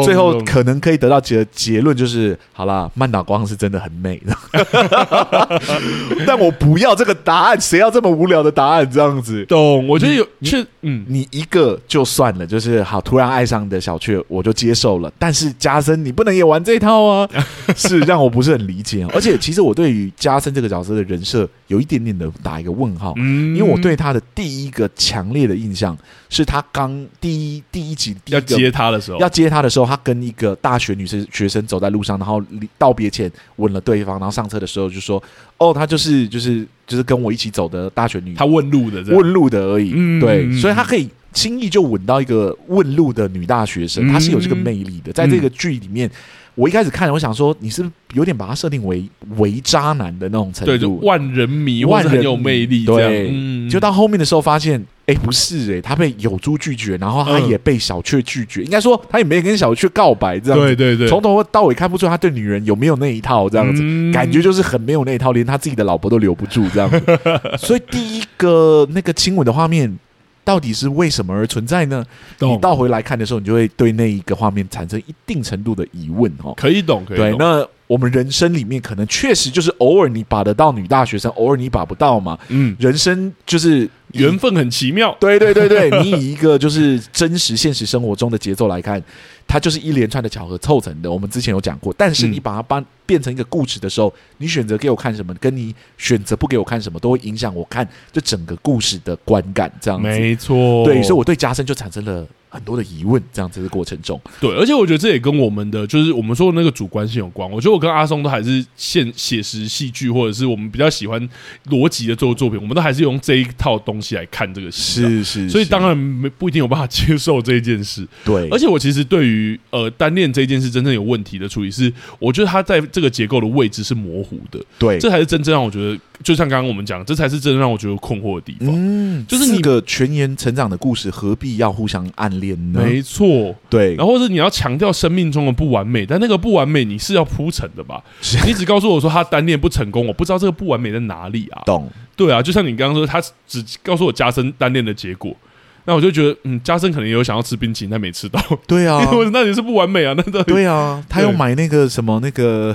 [0.04, 4.36] 最后可能可以得到结结论就是，好啦，曼岛光是真的很美的，
[6.26, 8.90] 但我不要这个答案，谁要这么无聊的答案？
[8.90, 9.88] 这样子，懂？
[9.88, 15.12] 我觉得有，确，嗯，你一个就算了，就是好，突然爱上你的小雀，我就接受了。
[15.18, 17.28] 但是加森，你不能也玩这套啊，
[17.76, 19.04] 是让我不是很理解。
[19.12, 25.98] 而且，其实我对于加森这个角色的人设有一点点的打一个问号，因为我对他的第一个强烈的印象
[26.30, 32.40] 是他刚第一第一集第一要接他的时候，要接他的时候，他跟一个大学女生学生走在路上，然后
[32.78, 35.22] 道别前吻了对方，然后上车的时候就说
[35.58, 45.12] ：“哦，他就是就是就是跟我一起走的大学女，他问路的，问路的而已。”对，所以他可以轻易就吻到一个问路的女大学生，她是有这个魅力的。
[45.14, 46.10] 在这个剧里面，
[46.56, 53.70] 我一开始看，我想说你是不是有点把他设定为伪渣男的那种程度，对，万人迷，万人很有魅力，对。
[53.70, 63.84] 就到后面的时候发现，哎，不是哎，他被有猪拒绝，然后他也被小雀拒绝，应该说他也没跟小雀告白，这样对对对，从头到尾看不出他对女人有没有那一套，这样子
[64.14, 67.02] 感觉就是很没有那一套，连他自己的老婆都留不住这样子。
[67.60, 69.98] 所以第一个那个亲吻的画面。
[70.46, 72.06] 到底是为什么而存在呢？
[72.40, 76.54] 你倒回来看的时候，你就会对那一个画面产生一定程度的疑问哦。
[76.56, 77.32] 可以懂，可以懂。
[77.32, 82.38] 对，那我们人生里面可能确实就是偶尔你把得到女大学生，偶尔你把不到嘛。
[82.50, 83.90] 嗯，人生就是
[84.22, 85.16] 缘分很奇妙。
[85.20, 89.02] 对对对对， 你以一个就是真实现实生活中的节奏来看。
[89.48, 91.94] 它就是一连串的巧合凑成的，我们之前有讲过。
[91.96, 99.72] 但是你把它搬变成一个故事的时候，你选择给我看什么，跟你选择不给我看什么，都会影响我看这整个故事的观感。
[99.80, 100.84] 这样子，没错。
[100.84, 102.26] 对，所以我对加深就产生了。
[102.56, 107.50] 很多的疑问，这样子的过程中，对，而且我觉得这也跟我们的就是我们说的那个主观性有关。
[107.52, 111.30] 我觉得我跟阿松都还是现写实戏剧，或者是我们比较喜欢
[111.68, 115.02] 逻辑的做作品，我们都还是用这一套东西来看这个戏。
[115.02, 118.08] 是是，所以当然没不一定有办法接受这一件事。
[118.24, 124.64] 对，而且我其实对于呃单恋这件事真正有问题的处理是，我觉得他在这个结构的位置是模糊的。
[124.80, 128.70] 对，这才是真正让我觉得，就像刚刚我们讲，这才是真的让我觉得困惑的地方。
[128.74, 132.82] 嗯，就是你个全员成长的故事，何必要互相暗恋呢？
[132.84, 133.56] 没错。
[133.70, 138.04] 对，然后是你要强调生命中的不完美，但那个不完美你是要铺陈的吧？
[138.46, 141.64] 你只告诉我说他单恋不成功，我不知道这个不完美在哪里啊？
[141.68, 141.90] 懂？
[142.16, 145.36] 对啊，就像你刚刚说，他只告诉我加深单恋的结果，
[145.84, 148.42] 那我就觉得，嗯，加深可能也有想要吃冰淇淋，但没吃到。
[148.66, 150.14] 对啊， 那你是不完美啊？
[150.16, 152.74] 那个对啊，他要买那个什么那个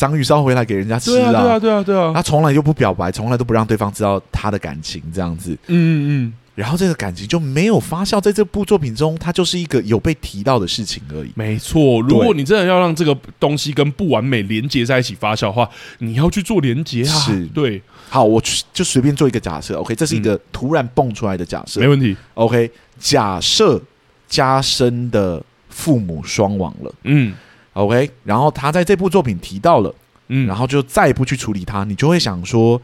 [0.00, 1.30] 章鱼烧回来给人家吃啊？
[1.30, 5.52] 对啊，对啊，对啊，他从来就不表白，从来都不让对方知道他的感情，这样子。
[5.66, 6.32] 嗯嗯。
[6.54, 11.30] 然后这个感情就没有发酵，在这部作品中，它就是一个有被提到的事情而已。
[11.34, 17.12] 没错，如果你真的要让这个东西跟不完美连接在一起发酵的话，你要去做连接啊。
[17.18, 17.82] 是，对。
[18.08, 18.42] 好，我
[18.72, 22.16] 就随便做一个假设，OK，这是一个突然蹦出来的假设，没问题。
[22.32, 23.78] OK，假设
[24.26, 27.34] 加深的父母双亡了，嗯
[27.72, 29.94] ，OK，然后他在这部作品提到了，
[30.28, 32.80] 嗯，然后就再也不去处理他，你就会想说。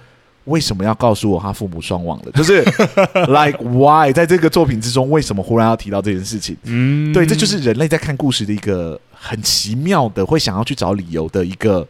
[0.46, 2.30] 为什么要告诉我他父母双亡了？
[2.30, 2.62] 就是
[3.26, 6.56] like why 在这个作品之中，为什么忽然要提到这件事情？
[6.62, 11.84] 嗯，对，这就是人类在看故事的一个很奇妙的，会想要去找理由的一个。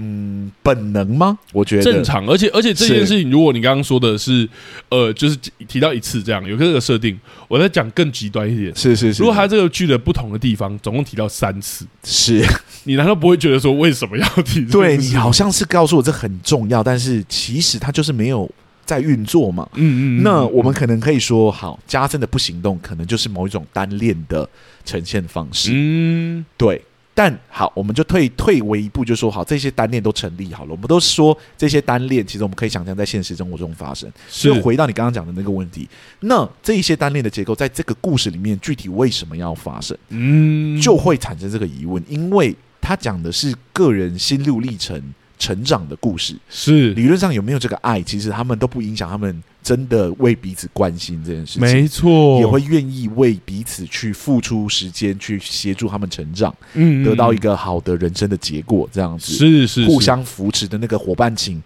[0.00, 1.36] 嗯，本能吗？
[1.52, 4.48] 我觉得正常，而且而且这件事情，如果你刚刚说的是，
[4.88, 5.36] 呃，就是
[5.66, 7.18] 提到一次这样，有这个设定，
[7.48, 9.20] 我在讲更极端一点，是是是。
[9.20, 12.44] 如果他这个剧的不同的地方总共提到三次，是
[12.84, 14.64] 你难道不会觉得说为什么要提？
[14.66, 18.48] 对，你好像是告诉我这很重要，但是其实他就是没有
[18.86, 19.68] 在运作嘛。
[19.74, 20.22] 嗯，嗯嗯。
[20.22, 24.48] 那我们可能可以说，好，加深的不行动可能就是某一种单恋的
[24.84, 25.70] 呈现方式。
[25.72, 26.80] 嗯，对。
[27.18, 30.70] 但好，我们就退退为一步，就说好，这些单恋都成立好了。
[30.70, 34.08] 我们都说这些单恋，其实我们可以想象在现实生活中发生。
[34.28, 35.88] 所以回到你刚刚讲的那个问题，
[36.20, 39.98] 那这一些单恋的结构，在这个故事里面具体为什么要发生？
[40.10, 45.02] 嗯，就会产生这个疑问，因为他讲的是个人心路历程。
[45.38, 46.34] 成长的故事。
[46.50, 46.92] 是。
[46.94, 51.62] 理论上有没有这个爱，其实他们都不影响他们真的为彼此关心这件事情。
[51.62, 59.32] 没错，也会愿意为彼此去付出时间，去协助他们成长，嗯，得到一个好的人生的结果，这样子。
[59.32, 61.62] 是是互相扶持的那个伙伴情，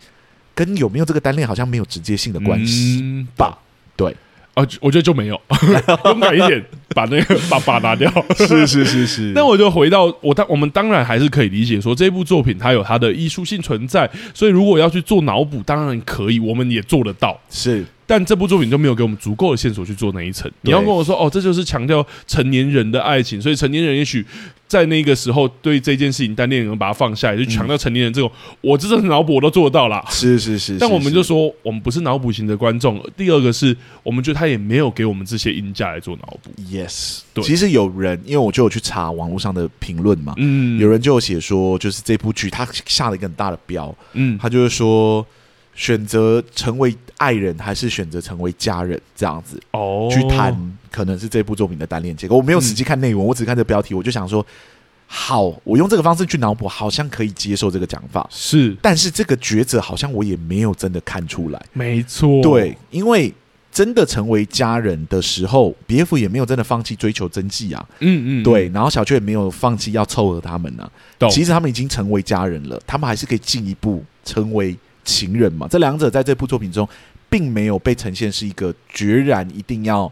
[0.54, 3.58] 跟有没有这个单恋好像没有直接性的关系吧？
[3.96, 4.14] 对。
[4.55, 5.40] 啊，我觉得就没有，
[6.05, 6.62] 勇敢一点，
[6.94, 8.12] 把那个把把拿掉。
[8.36, 9.32] 是是是是。
[9.34, 17.40] 那我就回到我当我们当然还是可以理解说，这部作品它有它的艺术性存在，所以如果要去做脑补，当然可以，我们也做得到。
[17.48, 17.84] 是。
[18.07, 20.50] 但这部作品就没有给我们足够的线索去做那一层。
[20.62, 24.24] 你要跟我说，哦，这就是强调成年人的爱情，所以成年人也许
[24.66, 28.30] 在那个时候对这件事情单恋人把它放下也，就强调成年人这种，
[28.61, 30.05] 我这种脑补我都做得到了。
[30.11, 30.76] 是是是。
[30.78, 33.03] 但我们就说，我们不是脑补型的观众。
[33.16, 36.50] 第二个是我们觉得他也没有给我们这些音架来做脑补。
[36.62, 37.44] Yes，对。
[37.44, 45.24] 其实有人，因为我就有去查网络上的评论嘛，嗯，有人就有写说，就是这部剧他下了一个很大的标，嗯，他就是说。
[45.74, 50.54] 选择成为爱人还是选择成为家人这样子哦，去谈
[50.90, 52.36] 可能是这部作品的单恋结构。
[52.36, 54.44] 我没有实际看内容，嗯、我只看这标题，我就想说，
[55.06, 58.28] 好，我用这个方式去脑补，好像可以接受这个讲法。
[58.30, 61.62] 是，但是这个抉择好像我也没有真的看出来。
[61.72, 63.32] 没错，对，因为
[63.70, 67.86] 真的成为家人的时候，别府也没有真的放弃追求真迹啊。
[68.00, 70.82] 嗯，嗯嗯，对，然后小雀也没有放弃要凑合他们呢、
[71.18, 71.28] 啊。
[71.30, 74.76] 其实他们已经成为家人了，他们还是可以进一步成为。
[75.05, 76.88] 情人嘛，这两者在这部作品中，
[77.28, 80.11] 并没有被呈现是一个决然一定要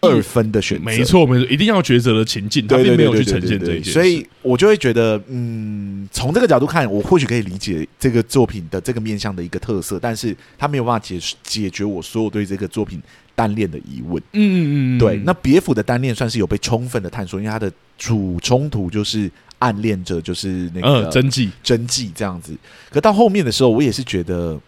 [0.00, 0.84] 二分的选择。
[0.84, 3.92] 没错，没错，一定要抉择的情境，他并没有去呈现这一件。
[3.92, 13.00] 所以我就会觉得，嗯，从这个角度看，我或许可以理解这个作品的这个面向的一个特色，但是他没有办法解解决我所有对这个作品
[13.34, 14.22] 单恋的疑问。
[14.32, 15.16] 嗯嗯嗯，对。
[15.24, 19.30] 那别府的单恋算是有被充分的探索，因为它的主冲突就是。
[19.62, 22.52] 暗恋着就是那个真纪，真迹这样子。
[22.90, 24.60] 可到后面的时候，我也是觉得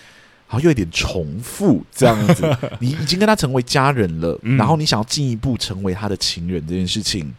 [0.46, 2.44] 好像有一点重复这样子。
[2.80, 7.32] 你已经跟他成为家人了，嗯、然后你想要进一步成为他的情人这件事情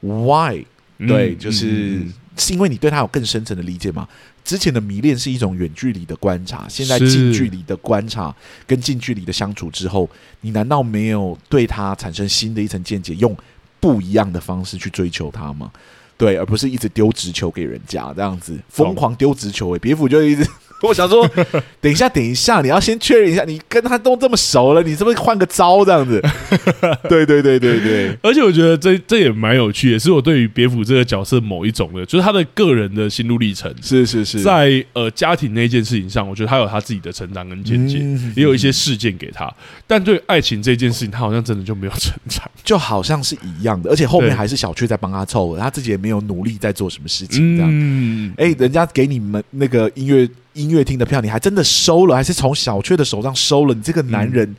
[0.00, 0.64] ，Why？、
[0.98, 4.06] 嗯、对，就是、嗯、是因为你对他有更深层的理解吗？
[4.44, 8.34] 之前的迷恋是一种远距离的观察，现在近距离的观察
[8.66, 10.08] 跟近距离的相处之后，
[10.42, 13.36] 你难道没有对他产生新的一层见解，用
[13.80, 15.70] 不一样的方式去追求他吗？
[16.18, 19.70] 对，而不是一直丢直球给人家这样子，疯狂丢直球。
[19.70, 20.46] 诶，别府就一直。
[20.82, 21.28] 我想说，
[21.80, 26.22] 等一下，等一下，你要先确认一下，你跟他都这么熟了，你是不是换个招这样子？
[27.08, 33.72] 对对对对对，而且我觉得这这也蛮有趣的，也是我对于别府这个角色某一种的，就是他的个人的心路历程。
[33.82, 39.52] 是是是，在呃家庭那件事情上，我觉得他有他自己的成长跟见解，嗯、也有一些事件给他。
[39.86, 43.90] 但对爱情这件事情，他好像真的就没有成长，就好像是一样的。
[43.90, 47.56] 而且后面还是小雀在帮他凑合，他自己也没有努力在做什么事情。
[47.56, 50.28] 这样，嗯，哎，人家给你们那个音乐。
[50.54, 53.74] 音乐厅的票你还真的收了，还是从小雀的手上收了？
[53.74, 54.56] 你这个男人，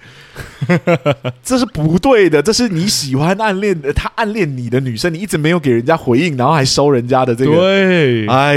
[0.68, 0.80] 嗯、
[1.44, 2.42] 这是不对的。
[2.42, 7.54] 这是你喜欢暗恋的，他暗恋你的女生，你一直没有给人家回应，然后还收人家的这个。
[7.54, 8.56] 对，哎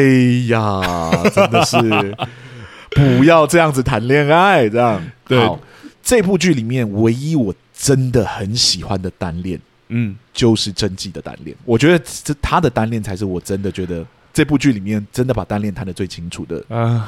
[0.49, 1.77] 呀，真的是
[2.91, 4.69] 不要这样子谈恋爱。
[4.69, 5.59] 这样，对好，
[6.03, 9.59] 这部剧里面唯一我真的很喜欢的单恋，
[9.89, 11.57] 嗯，就是真纪的单恋。
[11.65, 14.07] 我觉得这他的单恋才是我真的觉得。
[14.33, 16.65] 这部剧里面真的把单恋谈的最清楚的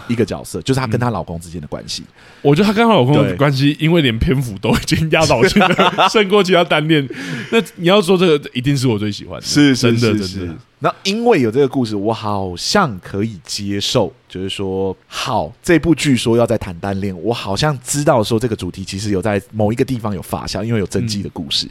[0.09, 2.03] 一个角色，就是她跟她老公之间的关系。
[2.43, 7.09] 我觉得她跟她老公的关系，因为连篇幅都已经压倒性的 胜过其他单恋。
[7.51, 10.55] 那你要说这个，一定是我最喜欢的，是真的，真的。
[10.81, 14.13] 那因为有这个故事，我好像可以接受。
[14.29, 21.69] 就是说，好，这部剧说要在谈单恋，我好像知道说这个主题其实有在某一个地方有发酵，因为有真迹的故事。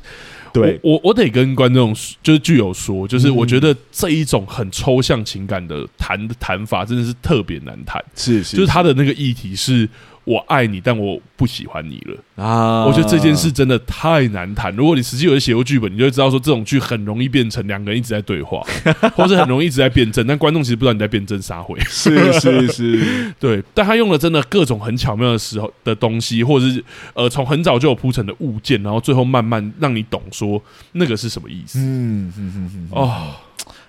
[0.54, 9.90] 对，我我得跟观众就是具有说，就是我觉得这一种很抽象情感的谈的谈法真的是特别难谈，是是，就是他的那个议题是。
[10.26, 12.86] 我爱你，但我不喜欢你了啊！
[12.86, 14.74] 我觉得这件事真的太难谈。
[14.76, 18.62] 如果你实际有写过剧本，你就会知道说这种剧很容易变成两个人一直在对话，
[19.16, 21.78] 或者很容易一直在辩证，但观众其实不知道你在辩证啥回。
[21.82, 23.62] 是是是， 对。
[23.74, 30.62] 但他用了真的各种很巧妙的时候的东西，或者是呃从很早就有铺陈的物件，然后最后慢慢让你懂说
[30.94, 31.80] 那个是什么意思。
[31.80, 33.36] 嗯嗯嗯嗯哦。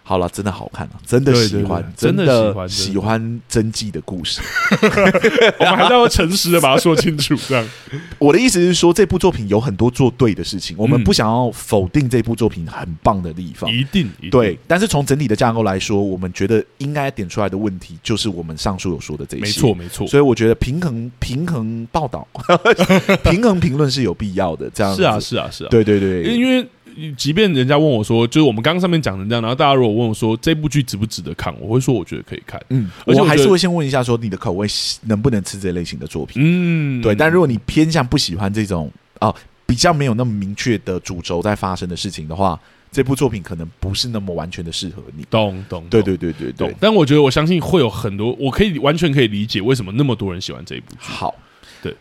[0.07, 1.01] 好了，真的好看啊！
[1.07, 4.43] 真的喜欢，真的喜欢喜欢真纪的故事。
[5.59, 7.35] 我们还是要诚实的把它说清楚。
[7.49, 7.67] 这样，
[8.19, 13.73] 我的意思是说，这部作品有很多做对的事情，我们不想要否定这部作品很棒的地方。
[13.73, 19.43] 一定对，但是从整体的架构来说，我们觉得应该点出来的问题，就是我们上述有说的这些。
[19.43, 20.07] 没错，没错。
[20.07, 22.29] 所以我觉得平衡平衡报道，
[23.25, 24.69] 平衡评论是有必要的。
[24.69, 25.69] 这样是啊，是啊，是啊。
[25.71, 26.69] 对对对，因为。
[27.17, 32.61] 即便人家问我说，就是我们刚刚上面讲的这样，然后大家如果问我说这部剧值不值得看，我会说我觉得可以看。
[32.71, 34.67] 嗯，而且我，我还是会先问一下说你的口味
[35.03, 36.43] 能不能吃这类型的作品。
[36.45, 37.15] 嗯，对。
[37.15, 38.91] 但如果你偏向不喜欢这种
[39.21, 39.35] 哦
[39.67, 42.59] 比较没有那么明确的主轴在发生的事情的话，
[42.93, 45.25] 这部作品可能不是那么完全的适合你。
[45.31, 46.75] 懂懂，对对对对对。
[46.79, 50.99] 但我觉得我相信会有很多，我可以完全可以理解为什么那么多人喜欢这一部剧。
[51.01, 51.35] 好，
[51.83, 51.93] 对，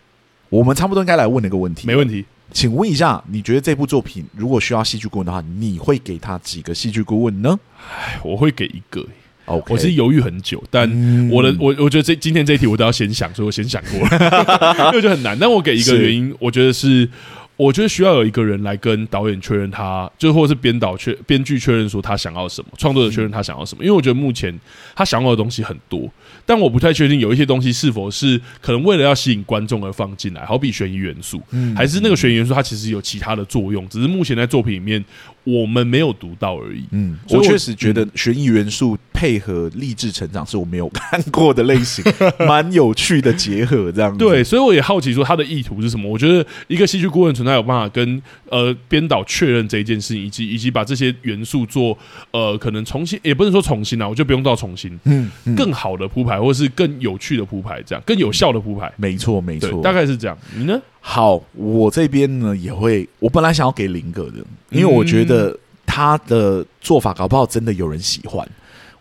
[0.50, 1.88] 我们差不多应该来问一个问题。
[1.88, 2.24] 没问题。
[2.54, 7.60] 请问一下，你觉得这部作品如果需要戏剧顾问的话，你会给他几个戏剧顾问呢？
[7.90, 9.06] 唉，我会给一个。
[9.46, 10.88] Okay 我是犹豫很久，但
[11.30, 15.38] 我的、嗯、我我觉得这今天这一题我都要先想，所以我先想过了， 因为就很难。
[15.38, 17.10] 但我给一个原因，我觉得是。
[17.56, 23.84] 我觉得需要有一个人来跟导演确认他，就或者是编导确编剧确认说他想要什么，创作者确认他想要什么。
[23.84, 24.60] 因为我觉得目前
[24.96, 26.12] 他想要的东西很多，
[26.46, 31.42] 但我不太确定有一些东西是否是可能为了要吸引观众而放进来，好比悬疑元素，
[31.76, 35.04] 还是那个悬疑元素它其实有其他的作用，只是目前在作品里面
[35.44, 36.84] 我们没有读到而已。
[36.92, 42.04] 嗯，我确实觉得悬疑元素配合励志成长是我没有看过的类型，
[42.48, 44.18] 蛮有趣的结合这样子。
[44.18, 46.10] 对，所以我也好奇说他的意图是什么。
[46.10, 51.98] 我觉得一个戏剧顾问存在有办法跟呃编导确认这一件事情，以及以及把这些元素做
[52.32, 58.92] 呃可能重新，也不能说重新啊，我就不用到重新，嗯，嗯更好的铺排，或是更有趣的铺排，这样更有效的铺排。
[58.98, 60.38] 没错，没错，大概是这样。
[60.56, 60.82] 你呢？
[61.06, 64.38] 好，我这边呢也会，我本来想要给林哥的，
[64.70, 68.48] 因为我觉得他的做法搞不好真的有人喜欢。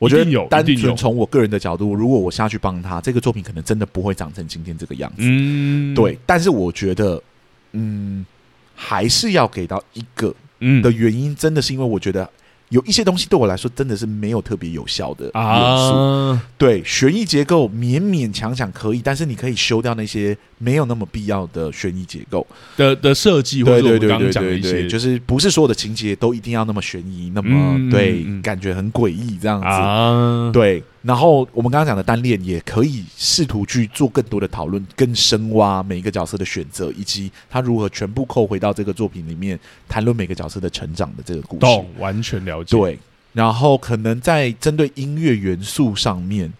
[0.00, 5.18] 我觉得单纯从我个人的角度，如果我下去帮他，这个作品可能真的不会长成今天这个样子。
[5.20, 6.18] 嗯，对。
[6.26, 7.22] 但是我觉得，
[7.70, 8.26] 嗯，
[8.74, 10.34] 还是要给到一个
[10.82, 12.28] 的原因，真的是因为我觉得。
[12.72, 22.46] 有一些东西对我来说真的是没有特别有效的元素，啊、对悬疑结构勉勉强强可以，但是你可以修掉那些没有那么必要的悬疑结构。
[22.78, 30.82] 的的设计，或者我们刚刚讲的一些，就是不是所有的情节都一定要那么悬疑，那么、嗯、对，感觉很诡异这样子，啊、对。
[31.02, 41.60] 然后我们刚刚讲的单恋也可以试图去做更多的讨论，更深挖每一个角色的选择，以及他如何全部扣回到这个作品里面，谈论每个角色的成长的这个故事。
[41.60, 42.76] 懂，完全了解。
[42.76, 42.98] 对，
[43.32, 46.52] 然后可能在针对音乐元素上面。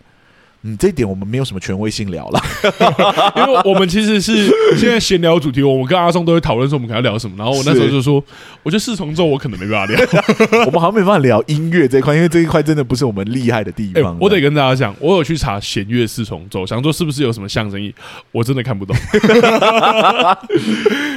[0.64, 2.40] 嗯，这一点我们没有什么权威性聊了，
[3.36, 4.48] 因为我们其实是
[4.78, 7.36] 现在闲聊主题，我们跟阿松都会讨论说我们可能要聊什么。
[7.36, 8.22] 然后我那时候就说，
[8.62, 10.00] 我觉得四重奏我可能没办法聊，
[10.66, 14.16] 我们好像没办法聊音乐这一块，因为这一块真的不是我们厉害的地方。
[14.20, 17.92] 我得跟大家讲，我有去查弦乐四重奏，想说是不是有什么象征意，
[18.30, 18.96] 我真的看不懂。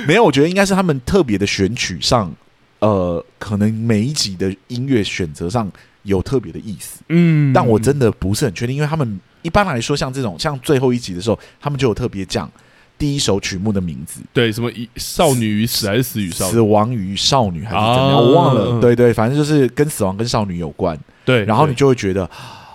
[0.07, 2.33] 没有，我觉得应该是他们特别的选曲上，
[2.79, 5.71] 呃，可能每一集的音乐选择上
[6.01, 7.01] 有特别的意思。
[7.09, 9.19] 嗯，但我真的不是很确定，因为他们。
[9.45, 12.51] 一般来说，像这种像最后一集的时候，他们就有特别讲
[12.97, 16.51] 第一首曲目的名字，对，什么《少女与死》还是《死与少女》？
[16.53, 18.11] 死亡与少女还是怎么样？
[18.11, 18.81] 啊、我忘了。
[18.81, 20.97] 对对，反正就是跟死亡跟少女有关。
[21.23, 22.27] 对，然后你就会觉得，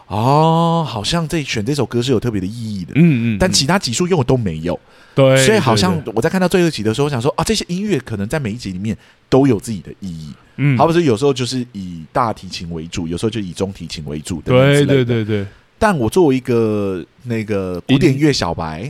[0.07, 2.93] 哦，好像这选这首歌是有特别的意义的。
[2.95, 3.39] 嗯嗯。
[3.41, 4.79] 但其他集数用的都没有。
[5.15, 5.37] 对。
[5.45, 8.97] 所以好像我在看到最后一集的时候，我想说啊，这些音乐可能在每一集里面
[9.29, 10.33] 都有自己的意义。
[10.57, 10.77] 嗯。
[10.77, 14.43] 好比说，有时候就是以大提琴为主，有时候就以中提琴为主。
[14.43, 15.47] 对对对对。
[15.81, 18.87] 但我作为一个那个古典乐小白，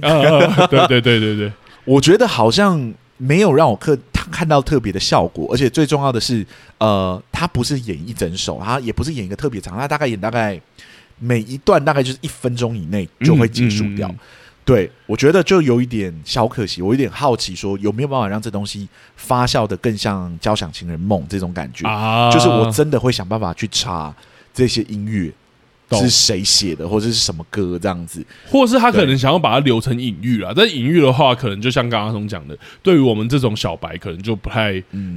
[0.68, 1.52] 对对对对对，
[1.86, 3.96] 我觉得好像没有让我看
[4.32, 6.44] 看到特别的效果，而且最重要的是，
[6.78, 10.60] 呃，他不是演一整首，他也不是演一个特别长，他大概演大概
[11.20, 14.08] 每一段大概就是一分钟以内就会结束掉。
[14.08, 14.18] 嗯嗯嗯、
[14.64, 24.12] 对，我觉得就有一点小可惜，我有点好奇，说有没有办法让这东西发酵的更像《交响情人梦》这种感觉，啊、就是我真的会想办法去查
[24.52, 25.32] 这些音乐。
[25.98, 30.52] 是谁写的，或者是什么歌这样子，或是他可能想要把它留成隐喻啦。
[30.54, 34.72] 但隐喻的话，可能就像刚刚松讲的，对于我们这种小白，可能就不太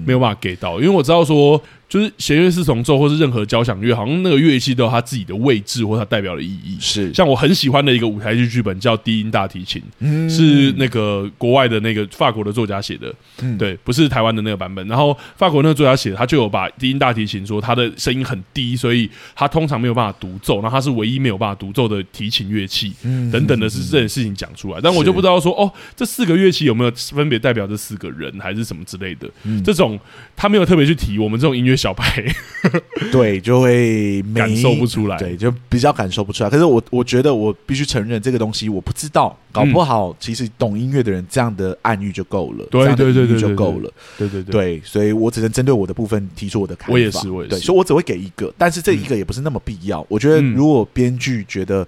[0.05, 1.61] 没有办法给到，因为我知道说。
[1.89, 6.75] 就是弦乐四重奏，或是任何交响乐，好像那个乐器都有它自己的位置或它代表的意义。
[6.79, 13.13] 是，像我很喜欢的一个舞台剧剧本叫《低音大提琴》，嗯，是那个国外的那个法国的作家写的，
[13.43, 14.87] 嗯，对，不是台湾的那个版本。
[14.87, 24.79] 然后法国那个作家写的，他就有把低音大提琴说它的声音很低，所以他通常没有办法独奏，然后他是唯一没有办法独奏的提琴乐器，嗯，等等的是这件事情讲出来。
[24.81, 29.29] 但我就不知道说哦，这四个乐器有没有分别代表这四个人，还是什么之类的？
[29.63, 29.99] 这种
[30.35, 31.73] 他没有特别去提，我们这种音乐。
[31.83, 32.33] 小白，
[33.11, 36.49] 对，就会感受不出来，对，就比较感受不出来。
[36.49, 46.93] 可是我我觉得我必须承认这个东西我不知道，搞不好其实懂音乐的人这样的暗喻就够了，对对对对，就够了，对对对，所以我只能针对我的部分提出我的看法。
[46.93, 50.05] 我也是，我也是，对，所以我只会给一个，但是这一个也不是那么必要。
[50.07, 51.87] 我觉得如果编剧觉得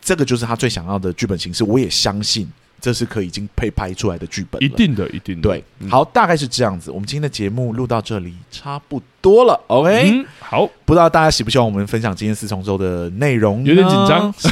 [0.00, 2.48] 这个就是他最想要的剧本形式，我也相信。
[2.80, 5.42] 这是可以已经配拍出来的剧本，一定的，一定的。
[5.42, 6.92] 对，好，大概是这样子。
[6.92, 10.12] 我们今天的节目录到这里差不多了，OK？
[10.12, 13.64] 嗯，好，不知道大家喜不喜欢我们分享今天四重奏的内容？
[13.64, 14.48] 有点紧张，是。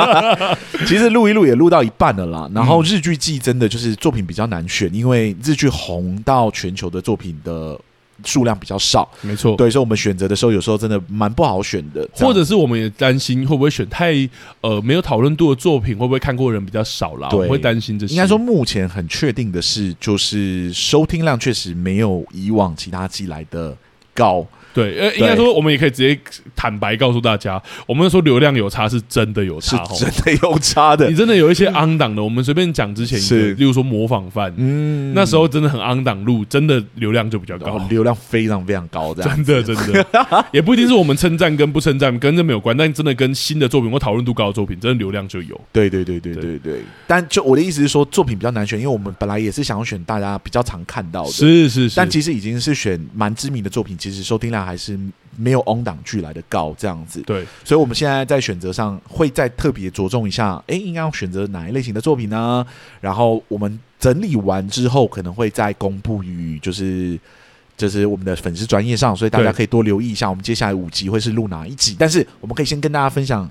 [0.88, 2.50] 其实录一录也录到一半了啦。
[2.54, 7.78] 然后日剧季真的就是作品比较难选，因为日剧红到全球的作品的。
[8.24, 14.14] 数量比较少，没错，对，所以我们选择的时候，有时候真的蛮不好选的，或者是我们也担心会不会选太
[14.60, 17.28] 呃没有讨论度的作品，会不会看过人比较少啦？
[17.28, 18.14] 对，我会担心这些。
[18.14, 23.76] 应该说，目前很确定的是，就是收听量确实没有以往其他季来的
[24.14, 24.46] 高。
[24.76, 26.18] 对，呃，应该说我们也可以直接
[26.54, 31.08] 坦白告诉大家，我们说流量有差是真的有差，是真的有差的。
[31.08, 40.06] 你真的有一些 on 档的，我们随便讲之前是，例如说模仿犯，嗯，那时候真的很 on 档路，真的流量就比较高，流量非常非常高，真的真的，
[40.52, 45.58] 也不一定是我们称赞跟不称赞跟这没有关，但真的跟新的作品或讨论度高的作品，真的流量就有。
[45.72, 46.80] 对对对对对对。
[47.06, 54.98] 但就我的意思是说，作品比较难选，因为我们本来也是想要选大家比较常看到的，是是是，但其实已经是选蛮知名的作品，其实收听量还是
[55.36, 57.22] 没有 on 档剧来的高，这样子。
[57.22, 62.66] 对，所以我们现在在选择上会再特别着重一下，哎，应该要选择哪一类型的作品呢？
[63.00, 67.18] 然后我们整理完之后，可能会再公布于就是
[67.76, 71.94] 就是我们的粉丝专业上，所以大家可以多留意一下，我们接下来五集会是录哪一集。
[71.98, 73.48] 但是我们可以先跟大家分享。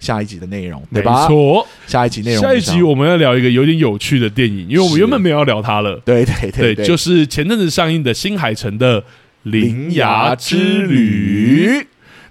[0.00, 1.22] 下一集的内容，对吧？
[1.22, 5.98] 没错，下一集内容，下一集我们要聊一个有点有趣的电影，因为我们原本没有要聊它了。
[6.04, 9.00] 对对对对，对，就是前阵子上映的新海诚的
[9.44, 11.68] 《铃芽之旅》。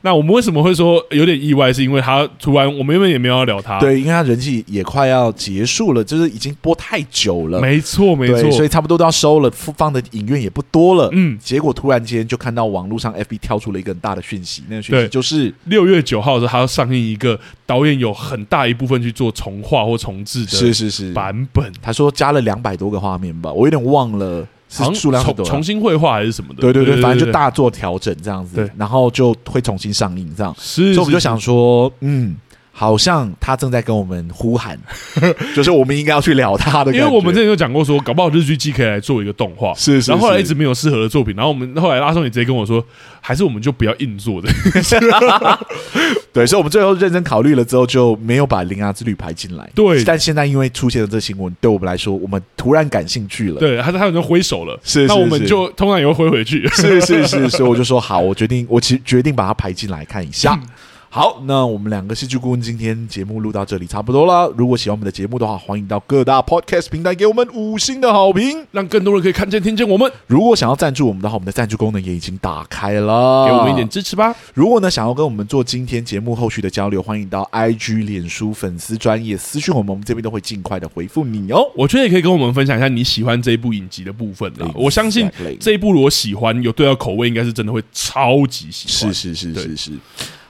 [0.05, 1.71] 那我们为什么会说有点意外？
[1.71, 3.79] 是因为他突然，我们原本也没有要聊他。
[3.79, 7.61] 对，因为他人气也快要结束了，就是已经播太久了。
[7.61, 11.07] 没错，没错，所以差不多都要收了，放的影院也不多了。
[11.13, 21.71] 嗯，结果突然间就看到网络上 FB 跳出了一个很大的讯息，那个讯息就是六月九号的时候，他要上映一个导演有很大一部分去做重画或重制的，是是是版本。
[21.81, 24.45] 他说加了两百多个画面吧，我有点忘了。
[24.73, 26.61] 是数量重重新绘画还是什么的？
[26.61, 30.55] 对对对，反正就大做调整这样子，然后就会重新上映这样。
[30.57, 32.35] 是，所以我们就想说，嗯，
[32.75, 34.77] 好像他正在跟我们呼喊，
[35.55, 36.91] 就是我们应该要去聊他的。
[36.91, 40.09] 因为我们之前有讲过说，搞不好日剧季可以来做一个动画，是是。
[40.09, 42.83] 然后后来一直没有适合的作品，然后我们后来阿松也直接跟我说，
[43.21, 44.49] 还是我们就不要硬做的。
[46.33, 49.69] 对，所以我们最后认真考虑了之后，就没有把《铃芽之旅》排进来。
[49.75, 53.59] 对，但现在因为出现了这新闻，对我们来说，我们突然感兴趣了。
[53.59, 56.67] 对，他他有人挥手了，是，是，是，那我们就通常也会挥回去。
[56.69, 60.59] 是是是，所以我就说好，我决定，我其实决定把它排进来看一下。
[60.59, 60.69] 嗯
[61.15, 64.51] 好，那我们两个戏剧顾问今天节目录到这里差不多了。
[64.57, 70.11] 如果喜欢我们的节目的话，欢迎到各大 podcast 平台给我们五星的好评，让更多人可以看见、听见我们。
[70.25, 74.35] 如果想要赞助我们的话，我们的赞助功能也已经打开了，给我们一点支持吧。
[74.55, 81.61] 如果呢想要跟我们做今天节目后续的交流，欢迎到 IG、脸书粉丝专业私讯我们，我们这边都会尽快的回复你哦。
[81.75, 84.67] 我觉得也可以跟我们分享一下你喜欢这一部影集的部分的。
[84.73, 85.29] 我相信
[85.59, 89.13] 这一部如果喜欢，有对到口味，应该是真的会超级喜欢。
[89.13, 89.91] 是是是是是。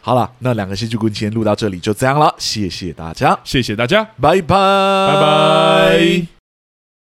[0.05, 2.35] 好了，那两个戏剧故事今天录到这里，就这样了。
[2.37, 6.42] 谢谢大家，谢谢大家，拜拜，拜拜。